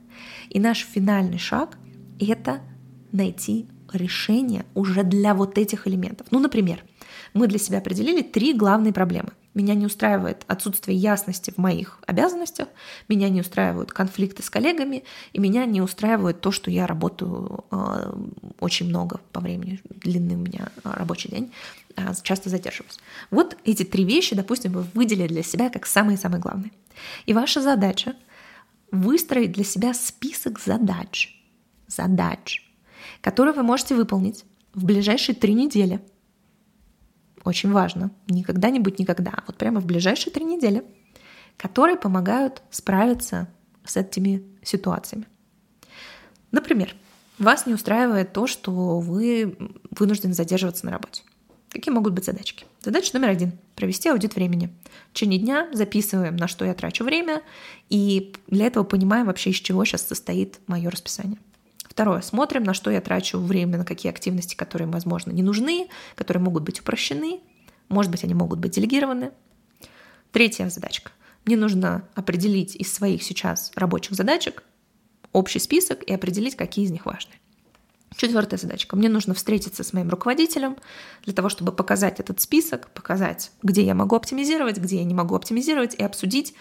И 0.51 0.61
наш 0.61 0.87
финальный 0.87 1.39
шаг— 1.39 1.77
это 2.19 2.61
найти 3.13 3.67
решение 3.93 4.65
уже 4.75 5.03
для 5.03 5.35
вот 5.35 5.59
этих 5.59 5.87
элементов. 5.87 6.27
Ну, 6.31 6.39
например, 6.39 6.85
мы 7.35 7.47
для 7.47 7.59
себя 7.59 7.79
определили 7.79 8.23
три 8.23 8.53
главные 8.53 8.93
проблемы. 8.93 9.31
Меня 9.55 9.75
не 9.75 9.87
устраивает 9.87 10.45
отсутствие 10.47 10.97
ясности 10.97 11.51
в 11.51 11.59
моих 11.59 11.99
обязанностях, 12.07 12.69
меня 13.09 13.29
не 13.29 13.41
устраивают 13.41 13.93
конфликты 13.93 14.43
с 14.43 14.51
коллегами, 14.51 15.05
и 15.33 15.41
меня 15.41 15.65
не 15.65 15.81
устраивает 15.81 16.41
то, 16.41 16.53
что 16.53 16.71
я 16.71 16.87
работаю 16.87 17.65
э, 17.71 18.13
очень 18.61 18.89
много 18.89 19.21
по 19.33 19.41
времени, 19.41 19.81
длинный 19.89 20.37
у 20.37 20.39
меня 20.39 20.69
э, 20.85 20.91
рабочий 20.91 21.31
день, 21.31 21.53
э, 21.97 22.13
часто 22.23 22.51
задерживаюсь. 22.51 22.99
Вот 23.31 23.57
эти 23.65 23.85
три 23.85 24.05
вещи, 24.05 24.37
допустим, 24.37 24.73
вы 24.73 24.83
выделили 24.95 25.29
для 25.29 25.43
себя 25.43 25.71
как 25.71 25.87
самые-самые 25.87 26.41
главные. 26.41 26.71
И 27.27 27.33
ваша 27.33 27.61
задача 27.61 28.15
выстроить 28.93 29.53
для 29.53 29.65
себя 29.65 29.93
список 29.93 30.61
задач, 30.61 31.38
задач, 31.89 32.65
которые 33.21 33.55
вы 33.55 33.63
можете 33.63 33.95
выполнить 33.95 34.45
в 34.75 34.85
ближайшие 34.85 35.35
три 35.35 35.55
недели. 35.55 36.01
очень 37.45 37.73
важно, 37.73 38.11
не 38.29 38.45
когда-нибудь 38.45 38.99
никогда, 38.99 39.31
а 39.31 39.45
вот 39.47 39.57
прямо 39.57 39.81
в 39.81 39.87
ближайшие 39.87 40.33
три 40.33 40.45
недели, 40.45 40.85
которые 41.57 41.97
помогают 41.97 42.63
справиться 42.71 43.49
с 43.85 43.97
этими 43.97 44.43
ситуациями. 44.63 45.27
Например, 46.51 46.95
вас 47.39 47.67
не 47.67 47.75
устраивает 47.75 48.33
то, 48.33 48.47
что 48.47 49.01
вы 49.01 49.57
вынуждены 49.91 50.35
задерживаться 50.35 50.85
на 50.87 50.93
работе. 50.93 51.23
Какие 51.71 51.93
могут 51.93 52.15
быть 52.15 52.25
задачки? 52.25 52.65
Задача 52.81 53.11
номер 53.13 53.29
один– 53.29 53.53
провести 53.77 54.09
аудит 54.09 54.35
времени. 54.35 54.71
В 55.11 55.15
течение 55.15 55.39
дня 55.39 55.69
записываем, 55.73 56.37
на 56.37 56.49
что 56.49 56.65
я 56.65 56.75
трачу 56.75 57.05
время, 57.05 57.43
и 57.91 58.35
для 58.47 58.67
этого 58.67 58.85
понимаем 58.85 59.27
вообще, 59.27 59.51
из 59.51 59.57
чего 59.57 59.85
сейчас 59.85 60.07
состоит 60.07 60.61
мое 60.67 60.89
расписание. 60.89 61.39
Второе. 61.99 62.21
Смотрим, 62.21 62.63
на 62.63 62.75
что 62.75 62.93
я 62.93 63.01
трачу 63.01 63.41
время, 63.41 63.77
на 63.77 63.85
какие 63.85 64.11
активности, 64.11 64.55
которые, 64.55 64.87
возможно, 64.87 65.33
не 65.33 65.43
нужны, 65.43 65.89
которые 66.15 66.41
могут 66.41 66.63
быть 66.63 66.79
упрощены, 66.79 67.41
может 67.89 68.13
быть, 68.13 68.23
они 68.23 68.35
могут 68.35 68.61
быть 68.61 68.71
делегированы. 68.71 69.33
Третья 70.31 70.69
задачка. 70.69 71.11
Мне 71.45 71.57
нужно 71.57 72.09
определить 72.15 72.77
из 72.77 72.95
своих 72.95 73.25
сейчас 73.25 73.73
рабочих 73.75 74.15
задачек 74.15 74.63
общий 75.33 75.59
список 75.59 76.05
и 76.05 76.15
определить, 76.15 76.55
какие 76.55 76.85
из 76.85 76.93
них 76.93 77.05
важны. 77.05 77.33
Четвертая 78.15 78.61
задачка. 78.61 78.95
Мне 78.95 79.09
нужно 79.09 79.35
встретиться 79.35 79.83
с 79.83 79.93
моим 79.93 80.09
руководителем 80.09 80.77
для 81.25 81.35
того, 81.35 81.49
чтобы 81.49 81.73
показать 81.73 82.21
этот 82.21 82.41
список, 82.41 82.91
показать, 82.91 83.51
где 83.65 83.83
я 83.83 83.97
могу 83.97 84.15
оптимизировать, 84.15 84.79
где 84.79 84.99
я 84.99 85.05
не 85.05 85.15
могу 85.15 85.35
оптимизировать, 85.35 85.97
и 85.97 86.05
обсудить, 86.05 86.55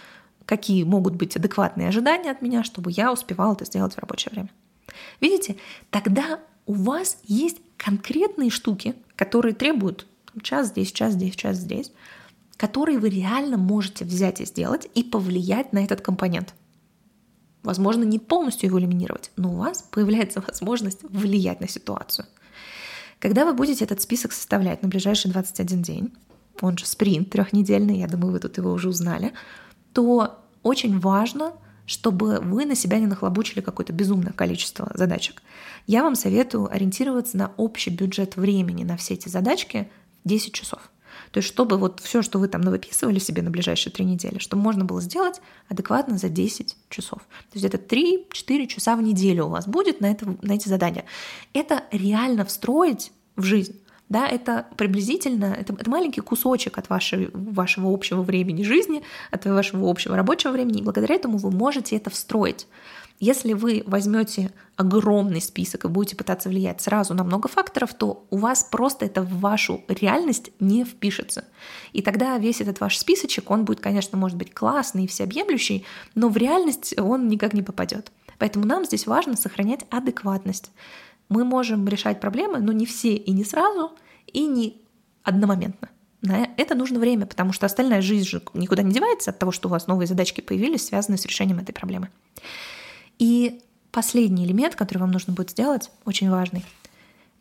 какие 0.47 0.83
могут 0.83 1.13
быть 1.13 1.35
адекватные 1.37 1.89
ожидания 1.89 2.31
от 2.31 2.41
меня, 2.41 2.63
чтобы 2.63 2.89
я 2.89 3.13
успевала 3.13 3.53
это 3.53 3.65
сделать 3.65 3.93
в 3.93 3.99
рабочее 3.99 4.31
время. 4.31 4.49
Видите, 5.21 5.57
тогда 5.89 6.39
у 6.65 6.73
вас 6.73 7.17
есть 7.23 7.57
конкретные 7.77 8.49
штуки, 8.49 8.95
которые 9.15 9.53
требуют 9.53 10.07
час 10.43 10.67
здесь, 10.67 10.91
час 10.91 11.13
здесь, 11.13 11.35
час 11.35 11.57
здесь, 11.57 11.91
которые 12.57 12.99
вы 12.99 13.09
реально 13.09 13.57
можете 13.57 14.05
взять 14.05 14.41
и 14.41 14.45
сделать 14.45 14.87
и 14.93 15.03
повлиять 15.03 15.73
на 15.73 15.83
этот 15.83 16.01
компонент– 16.01 16.53
Возможно, 17.67 18.05
не 18.05 18.17
полностью 18.17 18.69
его 18.69 18.79
элиминировать, 18.79 19.29
но 19.35 19.51
у 19.51 19.57
вас 19.57 19.81
появляется 19.81 20.41
возможность 20.47 21.03
влиять 21.03 21.59
на 21.59 21.67
ситуацию. 21.67 22.25
Когда 23.19 23.43
вы 23.43 23.53
будете 23.53 23.83
этот 23.83 24.01
список 24.01 24.31
составлять 24.31 24.83
на 24.83 24.87
ближайший 24.87 25.31
21 25.31 25.81
день, 25.81 26.13
он 26.61 26.77
же 26.77 26.85
спринт 26.85 27.29
трехнедельный, 27.29 27.99
я 27.99 28.07
думаю, 28.07 28.31
вы 28.31 28.39
тут 28.39 28.57
его 28.57 28.71
уже 28.71 28.87
узнали, 28.87 29.33
то 29.91 30.39
очень 30.63 30.97
важно, 30.97 31.51
чтобы 31.87 32.39
вы 32.41 32.65
на 32.65 32.75
себя 32.75 32.99
не 32.99 33.07
нахлобучили 33.07 33.61
какое-то 33.61 33.93
безумное 33.93 34.33
количество 34.33 34.91
задачек. 34.93 35.41
Я 35.87 36.03
вам 36.03 36.13
советую 36.15 36.71
ориентироваться 36.71 37.37
на 37.37 37.53
общий 37.57 37.89
бюджет 37.89 38.35
времени 38.35 38.83
на 38.83 38.97
все 38.97 39.15
эти 39.15 39.29
задачки 39.29 39.89
10 40.25 40.53
часов. 40.53 40.91
То 41.31 41.39
есть 41.39 41.47
чтобы 41.47 41.77
вот 41.77 42.01
все, 42.01 42.21
что 42.21 42.39
вы 42.39 42.49
там 42.49 42.61
навыписывали 42.61 43.19
себе 43.19 43.41
на 43.41 43.49
ближайшие 43.49 43.91
три 43.91 44.05
недели, 44.05 44.37
чтобы 44.37 44.63
можно 44.63 44.85
было 44.85 45.01
сделать 45.01 45.41
адекватно 45.69 46.17
за 46.17 46.29
10 46.29 46.75
часов. 46.89 47.19
То 47.19 47.59
есть 47.59 47.65
это 47.65 47.77
3-4 47.77 48.67
часа 48.67 48.95
в 48.95 49.01
неделю 49.01 49.45
у 49.45 49.49
вас 49.49 49.65
будет 49.65 50.01
на, 50.01 50.11
это, 50.11 50.37
на 50.41 50.53
эти 50.53 50.67
задания. 50.67 51.05
Это 51.53 51.85
реально 51.91 52.43
встроить 52.45 53.13
в 53.37 53.43
жизнь. 53.43 53.79
Да, 54.09 54.25
это 54.27 54.67
приблизительно, 54.77 55.45
это, 55.45 55.73
это 55.73 55.89
маленький 55.89 56.21
кусочек 56.21 56.77
от 56.77 56.89
вашей, 56.89 57.29
вашего 57.33 57.93
общего 57.93 58.21
времени 58.21 58.63
жизни, 58.63 59.03
от 59.31 59.45
вашего 59.45 59.89
общего 59.89 60.15
рабочего 60.15 60.51
времени, 60.51 60.79
и 60.79 60.83
благодаря 60.83 61.15
этому 61.15 61.37
вы 61.37 61.51
можете 61.51 61.97
это 61.97 62.09
встроить. 62.09 62.67
Если 63.19 63.53
вы 63.53 63.83
возьмете 63.87 64.51
огромный 64.75 65.41
список 65.41 65.85
и 65.85 65.87
будете 65.87 66.15
пытаться 66.15 66.49
влиять 66.49 66.81
сразу 66.81 67.15
на 67.15 67.23
много 67.23 67.49
факторов, 67.49 67.95
то 67.95 68.25
у 68.29 68.37
вас 68.37 68.63
просто 68.63 69.05
это 69.05 69.23
в 69.23 69.39
вашу 69.39 69.83
реальность 69.87 70.51
не 70.59 70.85
впишется. 70.85 71.45
И 71.93 72.03
тогда 72.03 72.37
весь 72.37 72.61
этот 72.61 72.79
ваш 72.79 72.97
списочек, 72.97 73.49
он 73.49 73.65
будет, 73.65 73.79
конечно, 73.79 74.17
может 74.19 74.37
быть 74.37 74.53
классный 74.53 75.05
и 75.05 75.07
всеобъемлющий, 75.07 75.83
но 76.13 76.29
в 76.29 76.37
реальность 76.37 76.93
он 76.99 77.27
никак 77.27 77.53
не 77.53 77.63
попадет. 77.63 78.11
Поэтому 78.37 78.65
нам 78.65 78.85
здесь 78.85 79.07
важно 79.07 79.35
сохранять 79.35 79.85
адекватность. 79.89 80.71
Мы 81.29 81.43
можем 81.43 81.87
решать 81.87 82.19
проблемы, 82.19 82.59
но 82.59 82.71
не 82.71 82.85
все 82.85 83.15
и 83.15 83.31
не 83.31 83.43
сразу, 83.43 83.91
и 84.27 84.45
не 84.45 84.81
одномоментно. 85.23 85.89
На 86.21 86.49
это 86.57 86.73
нужно 86.73 86.99
время, 86.99 87.25
потому 87.25 87.53
что 87.53 87.65
остальная 87.65 88.01
жизнь 88.01 88.27
же 88.27 88.41
никуда 88.53 88.81
не 88.81 88.91
девается 88.91 89.31
от 89.31 89.39
того, 89.39 89.51
что 89.51 89.67
у 89.67 89.71
вас 89.71 89.87
новые 89.87 90.07
задачки 90.07 90.41
появились, 90.41 90.85
связанные 90.85 91.19
с 91.19 91.25
решением 91.25 91.59
этой 91.59 91.73
проблемы. 91.73 92.09
И 93.19 93.61
последний 93.91 94.45
элемент, 94.45 94.75
который 94.75 94.99
вам 94.99 95.11
нужно 95.11 95.33
будет 95.33 95.51
сделать, 95.51 95.91
очень 96.05 96.29
важный. 96.29 96.65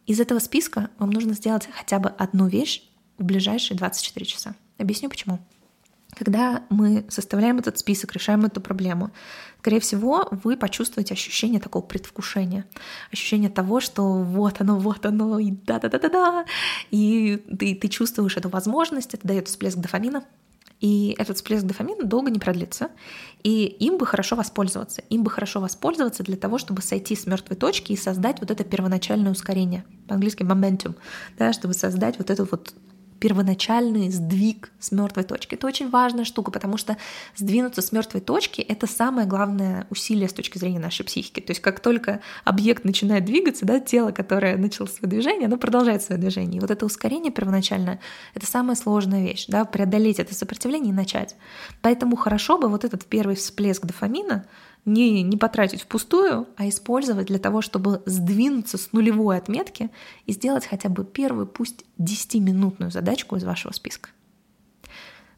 Из 0.07 0.20
этого 0.20 0.38
списка 0.38 0.90
вам 0.99 1.11
нужно 1.11 1.35
сделать 1.35 1.68
хотя 1.72 1.99
бы 1.99 2.11
одну 2.11 2.46
вещь 2.49 2.83
в 3.18 3.25
ближайшие 3.25 3.77
24 3.77 4.27
часа. 4.27 4.55
Объясню 4.79 5.09
почему. 5.09 5.38
Когда 6.17 6.65
мы 6.71 7.05
составляем 7.11 7.59
этот 7.59 7.79
список, 7.79 8.15
решаем 8.15 8.47
эту 8.47 8.63
проблему, 8.63 9.11
скорее 9.61 9.81
всего, 9.81 10.29
вы 10.31 10.57
почувствуете 10.57 11.13
ощущение 11.13 11.61
такого 11.61 11.83
предвкушения, 11.83 12.65
ощущение 13.13 13.51
того, 13.51 13.81
что 13.81 14.03
вот 14.23 14.61
оно, 14.61 14.79
вот 14.79 15.05
оно, 15.05 15.39
и 15.39 15.51
да-да-да-да-да, 15.51 16.47
и 16.91 17.37
ты, 17.59 17.75
ты 17.75 17.89
чувствуешь 17.89 18.37
эту 18.39 18.49
возможность, 18.49 19.13
это 19.13 19.29
дает 19.29 19.49
всплеск 19.49 19.77
дофамина, 19.77 20.25
и 20.81 21.15
этот 21.19 21.37
всплеск 21.37 21.65
дофамина 21.65 22.05
долго 22.05 22.31
не 22.31 22.39
продлится. 22.39 22.91
И 23.43 23.65
им 23.65 23.97
бы 23.97 24.05
хорошо 24.05 24.37
воспользоваться. 24.37 25.03
Им 25.09 25.23
бы 25.23 25.31
хорошо 25.31 25.61
воспользоваться 25.61 26.23
для 26.23 26.37
того, 26.37 26.59
чтобы 26.59 26.83
сойти 26.83 27.17
с 27.17 27.27
мертвой 27.27 27.57
точки 27.57 27.93
и 27.93 27.97
создать 27.97 28.41
вот 28.41 28.51
это 28.51 28.63
первоначальное 28.63 29.33
ускорение. 29.33 29.85
По-английски 30.07 30.43
momentum. 30.43 30.95
Да, 31.39 31.55
чтобы 31.55 31.73
создать 31.73 32.19
вот 32.19 32.31
эту 32.31 32.45
вот 32.45 32.75
первоначальный 33.19 34.11
сдвиг 34.11 34.71
с 34.79 34.93
мертвой 34.93 35.25
точки. 35.25 35.55
Это 35.55 35.67
очень 35.67 35.91
важная 35.91 36.25
штука, 36.25 36.51
потому 36.51 36.77
что 36.77 36.97
сдвинуться 37.35 37.83
с 37.83 37.93
мертвой 37.93 38.21
точки— 38.21 38.61
это 38.63 38.87
самое 38.87 39.27
главное 39.27 39.87
усилие 39.91 40.29
с 40.29 40.33
точки 40.33 40.59
зрения 40.59 40.79
нашей 40.79 41.05
психики. 41.05 41.41
То 41.41 41.51
есть 41.51 41.61
как 41.61 41.81
только 41.81 42.21
объект 42.45 42.85
начинает 42.85 43.25
двигаться, 43.25 43.65
да, 43.65 43.81
тело, 43.81 44.11
которое 44.11 44.57
начало 44.57 44.87
свое 44.87 45.11
движение, 45.11 45.47
оно 45.47 45.57
продолжает 45.57 46.03
свое 46.03 46.21
движение. 46.21 46.59
И 46.59 46.61
вот 46.61 46.71
это 46.71 46.87
ускорение 46.87 47.33
первоначальное— 47.33 48.01
это 48.35 48.47
самая 48.47 48.77
сложная 48.77 49.23
вещь, 49.23 49.47
да, 49.49 49.65
преодолеть 49.65 50.19
это 50.19 50.35
сопротивление 50.35 50.91
и 50.91 50.97
начать. 50.97 51.37
Поэтому 51.83 52.17
хорошо 52.17 52.59
бы 52.59 52.69
вот 52.69 52.85
этот 52.85 53.05
первый 53.07 53.37
всплеск 53.37 53.85
дофамина 53.85 54.47
не, 54.87 55.23
не 55.23 55.37
потратить 55.37 55.83
впустую, 55.83 56.47
а 56.57 56.69
использовать 56.69 57.27
для 57.27 57.39
того, 57.39 57.61
чтобы 57.61 58.03
сдвинуться 58.07 58.79
с 58.79 58.93
нулевой 58.93 59.37
отметки 59.37 59.91
и 60.27 60.33
сделать 60.33 60.65
хотя 60.65 60.89
бы 60.89 61.05
первую, 61.05 61.47
пусть 61.47 61.85
10-минутную 61.99 62.91
задачку 63.07 63.37
из 63.37 63.45
вашего 63.45 63.73
списка. 63.73 64.11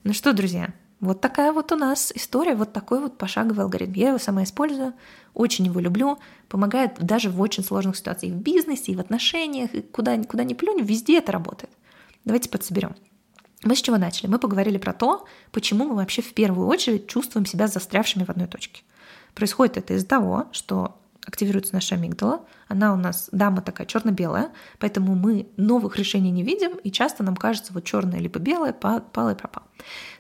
Ну 0.02 0.14
что, 0.14 0.33
друзья, 0.33 0.72
вот 1.00 1.20
такая 1.20 1.52
вот 1.52 1.70
у 1.70 1.76
нас 1.76 2.11
история, 2.14 2.54
вот 2.54 2.72
такой 2.72 2.98
вот 2.98 3.18
пошаговый 3.18 3.62
алгоритм. 3.62 3.92
Я 3.92 4.09
его 4.09 4.18
сама 4.18 4.44
использую, 4.44 4.94
очень 5.35 5.66
его 5.66 5.78
люблю, 5.78 6.18
помогает 6.48 6.96
даже 6.98 7.28
в 7.28 7.40
очень 7.40 7.62
сложных 7.62 7.96
ситуациях, 7.96 8.33
и 8.33 8.37
в 8.37 8.40
бизнесе, 8.40 8.92
и 8.92 8.96
в 8.96 9.00
отношениях, 9.00 9.74
и 9.74 9.83
куда, 9.83 10.16
куда 10.24 10.44
ни 10.44 10.54
плюнь, 10.54 10.81
везде 10.81 11.18
это 11.18 11.31
работает. 11.31 11.70
Давайте 12.24 12.48
подсоберем. 12.48 12.96
Мы 13.64 13.76
с 13.76 13.83
чего 13.83 13.98
начали? 13.98 14.28
Мы 14.28 14.38
поговорили 14.38 14.78
про 14.78 14.94
то, 14.94 15.26
почему 15.52 15.85
мы 15.85 15.96
вообще 15.96 16.22
в 16.22 16.33
первую 16.33 16.68
очередь 16.68 17.07
чувствуем 17.07 17.44
себя 17.44 17.66
застрявшими 17.66 18.24
в 18.24 18.31
одной 18.31 18.46
точке. 18.46 18.83
Происходит 19.35 19.76
это 19.76 19.94
из-за 19.94 20.07
того, 20.07 20.46
что 20.52 20.98
активируется 21.26 21.74
наша 21.74 21.96
амигдала. 21.96 22.46
Она 22.68 22.92
у 22.92 22.96
нас 22.96 23.28
дама 23.33 23.62
такая 23.62 23.87
черно-белая, 23.87 24.50
поэтому 24.78 25.14
мы 25.14 25.48
новых 25.57 25.96
решений 25.96 26.31
не 26.31 26.42
видим, 26.42 26.76
и 26.76 26.90
часто 26.90 27.22
нам 27.24 27.37
кажется 27.37 27.72
вот 27.72 27.85
черное 27.85 28.20
либо 28.20 28.38
белое, 28.38 28.72
пало 28.72 29.00
и 29.33 29.35
пропало. 29.35 29.66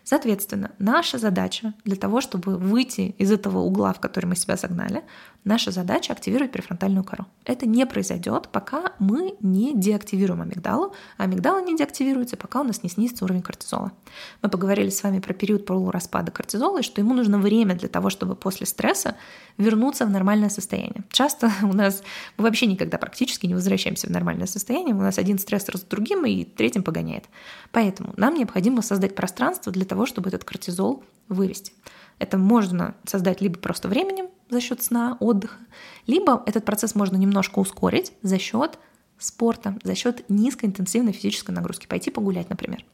Соответственно, 0.04 0.70
наша 0.78 1.18
задача 1.18 1.74
для 1.84 1.96
того, 1.96 2.22
чтобы 2.22 2.56
выйти 2.56 3.14
из 3.18 3.30
этого 3.30 3.58
угла, 3.58 3.92
в 3.92 4.00
который 4.00 4.24
мы 4.24 4.36
себя 4.36 4.56
загнали, 4.56 5.04
наша 5.44 5.70
задача 5.70 6.14
активировать 6.14 6.50
префронтальную 6.50 7.04
кору. 7.04 7.26
Это 7.44 7.66
не 7.66 7.84
произойдет, 7.84 8.48
пока 8.50 8.92
мы 8.98 9.36
не 9.40 9.74
деактивируем 9.74 10.40
амигдалу, 10.40 10.94
а 11.18 11.24
амигдала 11.24 11.60
не 11.60 11.76
деактивируется, 11.76 12.38
пока 12.38 12.62
у 12.62 12.64
нас 12.64 12.82
не 12.82 12.88
снизится 12.88 13.26
уровень 13.26 13.42
кортизола. 13.42 13.92
Мы 14.40 14.48
поговорили 14.48 14.88
с 14.88 15.02
вами 15.02 15.20
про 15.20 15.34
период 15.34 15.66
полураспада 15.66 16.32
кортизола, 16.32 16.78
и 16.78 16.82
что 16.82 17.02
ему 17.02 17.12
нужно 17.12 17.38
время 17.38 17.74
для 17.74 17.88
того, 17.88 18.08
чтобы 18.08 18.34
после 18.34 18.66
стресса 18.66 19.14
вернуться 19.58 20.06
в 20.06 20.10
нормальное 20.10 20.48
состояние. 20.48 21.04
Часто 21.10 21.52
у 21.62 21.74
нас 21.74 22.02
мы 22.38 22.44
вообще 22.44 22.66
никогда 22.66 22.98
практически 22.98 23.46
не 23.46 23.54
возвращаемся 23.54 24.06
в 24.06 24.10
нормальное 24.10 24.46
состояние, 24.46 24.94
у 24.94 25.00
нас 25.00 25.18
один 25.18 25.38
стрессор 25.38 25.76
с 25.76 25.82
другим 25.82 26.24
и 26.24 26.44
третьим 26.44 26.84
погоняет. 26.84 27.24
Поэтому 27.72 28.14
нам 28.16 28.34
необходимо 28.34 28.80
создать 28.80 29.16
пространство 29.16 29.72
для 29.72 29.84
того, 29.84 30.06
чтобы 30.06 30.28
этот 30.28 30.44
кортизол 30.44 31.02
вывести. 31.28 31.72
Это 32.20 32.38
можно 32.38 32.94
создать 33.04 33.40
либо 33.40 33.58
просто 33.58 33.88
временем 33.88 34.28
за 34.50 34.60
счет 34.60 34.82
сна, 34.82 35.16
отдыха, 35.20 35.58
либо 36.06 36.42
этот 36.46 36.64
процесс 36.64 36.94
можно 36.94 37.16
немножко 37.16 37.58
ускорить 37.58 38.12
за 38.22 38.38
счет 38.38 38.78
спорта, 39.18 39.76
за 39.82 39.96
счет 39.96 40.24
низкоинтенсивной 40.28 41.12
физической 41.12 41.50
нагрузки, 41.50 41.86
пойти 41.86 42.10
погулять, 42.10 42.50
например. 42.50 42.84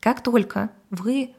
Как 0.00 0.22
только 0.22 0.70
вы 0.90 1.30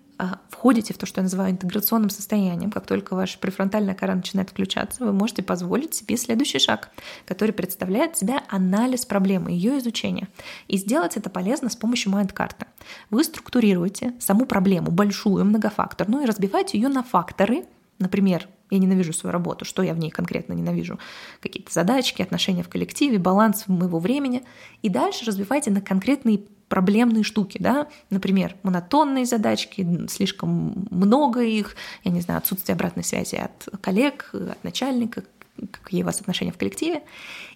входите 0.49 0.93
в 0.93 0.97
то, 0.97 1.06
что 1.06 1.19
я 1.19 1.23
называю 1.23 1.51
интеграционным 1.51 2.10
состоянием, 2.10 2.71
как 2.71 2.88
только 2.88 3.15
ваша 3.15 3.38
префронтальная 3.39 3.93
кора 3.93 4.15
начинает 4.15 4.49
включаться, 4.49 5.03
вы 5.06 5.13
можете 5.13 5.43
позволить 5.43 5.93
себе 5.93 6.17
следующий 6.17 6.60
шаг, 6.60 6.89
который 7.25 7.51
представляет 7.51 8.17
себя 8.17 8.43
анализ 8.49 9.06
проблемы, 9.06 9.51
ее 9.51 9.77
изучение. 9.80 10.27
И 10.67 10.77
сделать 10.77 11.17
это 11.17 11.30
полезно 11.30 11.69
с 11.69 11.75
помощью 11.75 12.12
майнд-карты. 12.12 12.65
Вы 13.10 13.23
структурируете 13.23 14.13
саму 14.19 14.45
проблему, 14.45 14.91
большую, 14.91 15.45
многофакторную, 15.45 16.23
и 16.23 16.27
разбиваете 16.27 16.77
ее 16.77 16.89
на 16.89 17.03
факторы, 17.03 17.65
Например, 17.99 18.47
я 18.69 18.77
ненавижу 18.77 19.13
свою 19.13 19.31
работу, 19.31 19.65
что 19.65 19.81
я 19.81 19.93
в 19.93 19.97
ней 19.97 20.10
конкретно 20.10 20.53
ненавижу? 20.53 20.99
Какие-то 21.41 21.71
задачки, 21.71 22.21
отношения 22.21 22.63
в 22.63 22.69
коллективе, 22.69 23.17
баланс 23.17 23.67
моего 23.67 23.99
времени. 23.99 24.43
И 24.81 24.89
дальше 24.89 25.25
разбивайте 25.25 25.71
на 25.71 25.81
конкретные 25.81 26.41
проблемные 26.67 27.23
штуки, 27.23 27.57
да, 27.62 27.88
например, 28.10 28.55
монотонные 28.63 29.25
задачки, 29.25 29.88
слишком 30.10 30.88
много 30.91 31.41
их, 31.41 31.75
я 32.03 32.12
не 32.12 32.21
знаю, 32.21 32.39
отсутствие 32.39 32.73
обратной 32.73 33.05
связи 33.05 33.36
от 33.36 33.69
коллег, 33.79 34.31
от 34.33 34.62
начальника, 34.65 35.23
какие 35.71 36.03
у 36.03 36.05
вас 36.05 36.19
отношения 36.19 36.51
в 36.51 36.57
коллективе, 36.57 37.03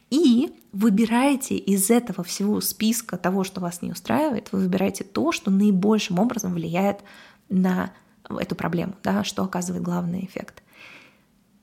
и 0.10 0.54
выбираете 0.72 1.56
из 1.56 1.90
этого 1.90 2.24
всего 2.24 2.62
списка 2.62 3.18
того, 3.18 3.44
что 3.44 3.62
вас 3.62 3.82
не 3.82 3.92
устраивает, 3.92 4.50
вы 4.52 4.60
выбираете 4.60 5.04
то, 5.04 5.32
что 5.32 5.52
наибольшим 5.52 6.20
образом 6.20 6.54
влияет 6.54 7.00
на 7.50 7.92
эту 8.38 8.56
проблему, 8.56 8.96
да, 9.04 9.24
что 9.24 9.44
оказывает 9.44 9.84
главный 9.84 10.26
эффект. 10.26 10.64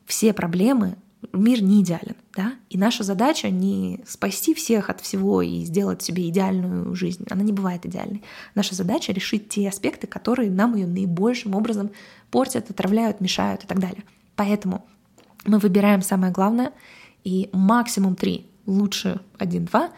Все 0.07 0.33
проблемы 0.33 0.96
мир 1.33 1.62
не 1.62 1.83
идеален, 1.83 2.16
да, 2.35 2.54
и 2.70 2.78
наша 2.78 3.02
задача 3.02 3.50
не 3.50 4.00
спасти 4.07 4.54
всех 4.54 4.88
от 4.88 5.00
всего 5.00 5.42
и 5.42 5.64
сделать 5.64 6.02
себе 6.02 6.28
идеальную 6.28 6.94
жизнь, 6.94 7.26
она 7.28 7.42
не 7.42 7.52
бывает 7.52 7.85
идеальной. 7.85 8.22
Наша 8.54 8.74
задача 8.74 9.12
решить 9.12 9.48
те 9.48 9.68
аспекты, 9.68 10.07
которые 10.07 10.50
нам 10.50 10.76
ее 10.76 10.87
наибольшим 10.87 11.54
образом 11.54 11.90
портят, 12.31 12.70
отравляют, 12.70 13.20
мешают 13.20 13.64
и 13.64 13.66
так 13.66 13.81
далее. 13.81 14.04
Поэтому 14.37 14.85
мы 15.44 15.59
выбираем 15.59 16.02
самое 16.02 16.33
главное 16.33 16.72
и 17.24 17.50
максимум 17.52 18.14
три, 18.14 18.46
лучше 18.66 19.20
один-два, 19.38 19.90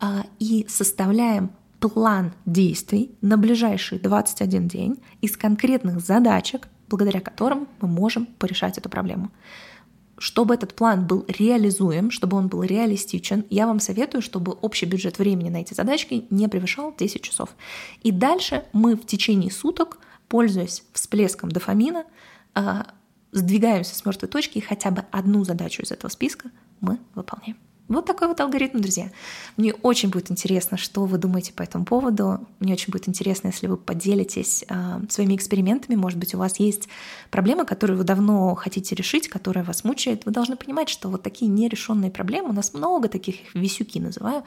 а, 0.00 0.24
и 0.38 0.66
составляем 0.68 1.50
план 1.88 2.32
действий 2.46 3.16
на 3.20 3.36
ближайший 3.36 3.98
21 3.98 4.68
день 4.68 5.02
из 5.20 5.36
конкретных 5.36 6.00
задачек, 6.00 6.68
благодаря 6.88 7.20
которым 7.20 7.68
мы 7.80 7.88
можем 7.88 8.26
порешать 8.26 8.78
эту 8.78 8.88
проблему 8.88 9.30
чтобы 10.18 10.54
этот 10.54 10.74
план 10.74 11.06
был 11.06 11.24
реализуем, 11.28 12.10
чтобы 12.10 12.36
он 12.36 12.48
был 12.48 12.62
реалистичен, 12.62 13.44
я 13.50 13.66
вам 13.66 13.80
советую, 13.80 14.22
чтобы 14.22 14.52
общий 14.52 14.86
бюджет 14.86 15.18
времени 15.18 15.50
на 15.50 15.58
эти 15.58 15.74
задачки 15.74 16.26
не 16.30 16.48
превышал 16.48 16.94
10 16.96 17.22
часов. 17.22 17.50
И 18.02 18.12
дальше 18.12 18.64
мы 18.72 18.96
в 18.96 19.06
течение 19.06 19.50
суток, 19.50 19.98
пользуясь 20.28 20.84
всплеском 20.92 21.50
дофамина, 21.50 22.04
а, 22.54 22.86
сдвигаемся 23.32 23.94
с 23.94 24.04
мертвой 24.04 24.28
точки, 24.28 24.58
и 24.58 24.60
хотя 24.60 24.90
бы 24.90 25.04
одну 25.10 25.44
задачу 25.44 25.82
из 25.82 25.90
этого 25.90 26.10
списка 26.10 26.50
мы 26.80 26.98
выполняем. 27.14 27.56
Вот 27.86 28.06
такой 28.06 28.28
вот 28.28 28.40
алгоритм, 28.40 28.80
друзья. 28.80 29.10
Мне 29.58 29.74
очень 29.74 30.08
будет 30.08 30.30
интересно, 30.30 30.78
что 30.78 31.04
вы 31.04 31.18
думаете 31.18 31.52
по 31.52 31.62
этому 31.62 31.84
поводу. 31.84 32.40
Мне 32.58 32.72
очень 32.72 32.90
будет 32.90 33.10
интересно, 33.10 33.48
если 33.48 33.66
вы 33.66 33.76
поделитесь 33.76 34.64
э, 34.66 34.74
своими 35.10 35.36
экспериментами. 35.36 35.94
Может 35.94 36.18
быть, 36.18 36.34
у 36.34 36.38
вас 36.38 36.58
есть 36.58 36.88
проблема, 37.30 37.66
которую 37.66 37.98
вы 37.98 38.04
давно 38.04 38.54
хотите 38.54 38.94
решить, 38.94 39.28
которая 39.28 39.64
вас 39.64 39.84
мучает. 39.84 40.24
Вы 40.24 40.32
должны 40.32 40.56
понимать, 40.56 40.88
что 40.88 41.10
вот 41.10 41.22
такие 41.22 41.50
нерешенные 41.50 42.10
проблемы, 42.10 42.50
у 42.50 42.52
нас 42.54 42.72
много 42.72 43.08
таких, 43.08 43.54
висюки 43.54 43.98
называю, 43.98 44.44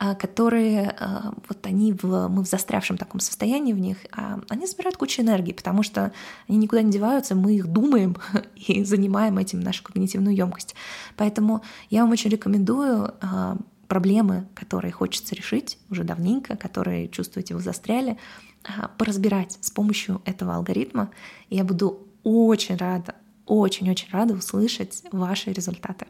э, 0.00 0.14
которые 0.14 0.94
э, 0.96 1.06
вот 1.48 1.66
они 1.66 1.92
в, 1.92 2.28
мы 2.28 2.44
в 2.44 2.46
застрявшем 2.46 2.98
таком 2.98 3.18
состоянии 3.18 3.72
в 3.72 3.80
них, 3.80 3.96
э, 4.16 4.38
они 4.48 4.64
забирают 4.64 4.96
кучу 4.96 5.22
энергии, 5.22 5.52
потому 5.52 5.82
что 5.82 6.12
они 6.48 6.58
никуда 6.58 6.82
не 6.82 6.92
деваются, 6.92 7.34
мы 7.34 7.56
их 7.56 7.66
думаем 7.66 8.16
и 8.54 8.84
занимаем 8.84 9.38
этим 9.38 9.58
нашу 9.58 9.82
когнитивную 9.82 10.36
емкость. 10.36 10.76
Поэтому 11.16 11.62
я 11.90 12.02
вам 12.02 12.12
очень 12.12 12.30
рекомендую 12.30 12.75
рекомендую 12.76 13.14
а, 13.20 13.56
проблемы, 13.88 14.48
которые 14.54 14.92
хочется 14.92 15.34
решить 15.34 15.78
уже 15.90 16.04
давненько, 16.04 16.56
которые 16.56 17.08
чувствуете 17.08 17.54
вы 17.54 17.60
застряли, 17.60 18.18
а, 18.64 18.88
поразбирать 18.98 19.58
с 19.60 19.70
помощью 19.70 20.20
этого 20.24 20.54
алгоритма. 20.54 21.10
Я 21.50 21.64
буду 21.64 22.06
очень 22.22 22.76
рада 22.76 23.14
очень-очень 23.46 24.08
рада 24.10 24.34
услышать 24.34 25.02
ваши 25.12 25.52
результаты. 25.52 26.06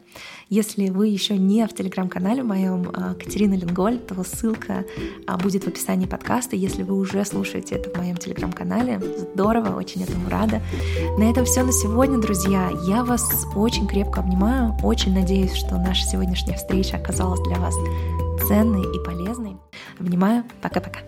Если 0.49 0.89
вы 0.89 1.07
еще 1.07 1.37
не 1.37 1.65
в 1.67 1.73
телеграм-канале 1.73 2.43
моем 2.43 2.89
а, 2.93 3.13
Катерина 3.13 3.53
Лингольд, 3.53 4.07
то 4.07 4.23
ссылка 4.23 4.85
а, 5.27 5.37
будет 5.37 5.63
в 5.63 5.67
описании 5.67 6.07
подкаста. 6.07 6.55
Если 6.55 6.83
вы 6.83 6.95
уже 6.95 7.23
слушаете 7.25 7.75
это 7.75 7.91
в 7.91 7.97
моем 7.97 8.17
телеграм-канале, 8.17 8.99
здорово, 9.33 9.77
очень 9.77 10.03
этому 10.03 10.29
рада. 10.29 10.61
На 11.17 11.29
этом 11.29 11.45
все 11.45 11.63
на 11.63 11.71
сегодня, 11.71 12.17
друзья. 12.19 12.71
Я 12.87 13.03
вас 13.03 13.45
очень 13.55 13.87
крепко 13.87 14.21
обнимаю, 14.21 14.75
очень 14.83 15.13
надеюсь, 15.13 15.53
что 15.53 15.77
наша 15.77 16.05
сегодняшняя 16.05 16.55
встреча 16.55 16.97
оказалась 16.97 17.41
для 17.41 17.57
вас 17.57 17.75
ценной 18.47 18.83
и 18.95 19.05
полезной. 19.05 19.57
Обнимаю, 19.99 20.43
пока-пока. 20.61 20.99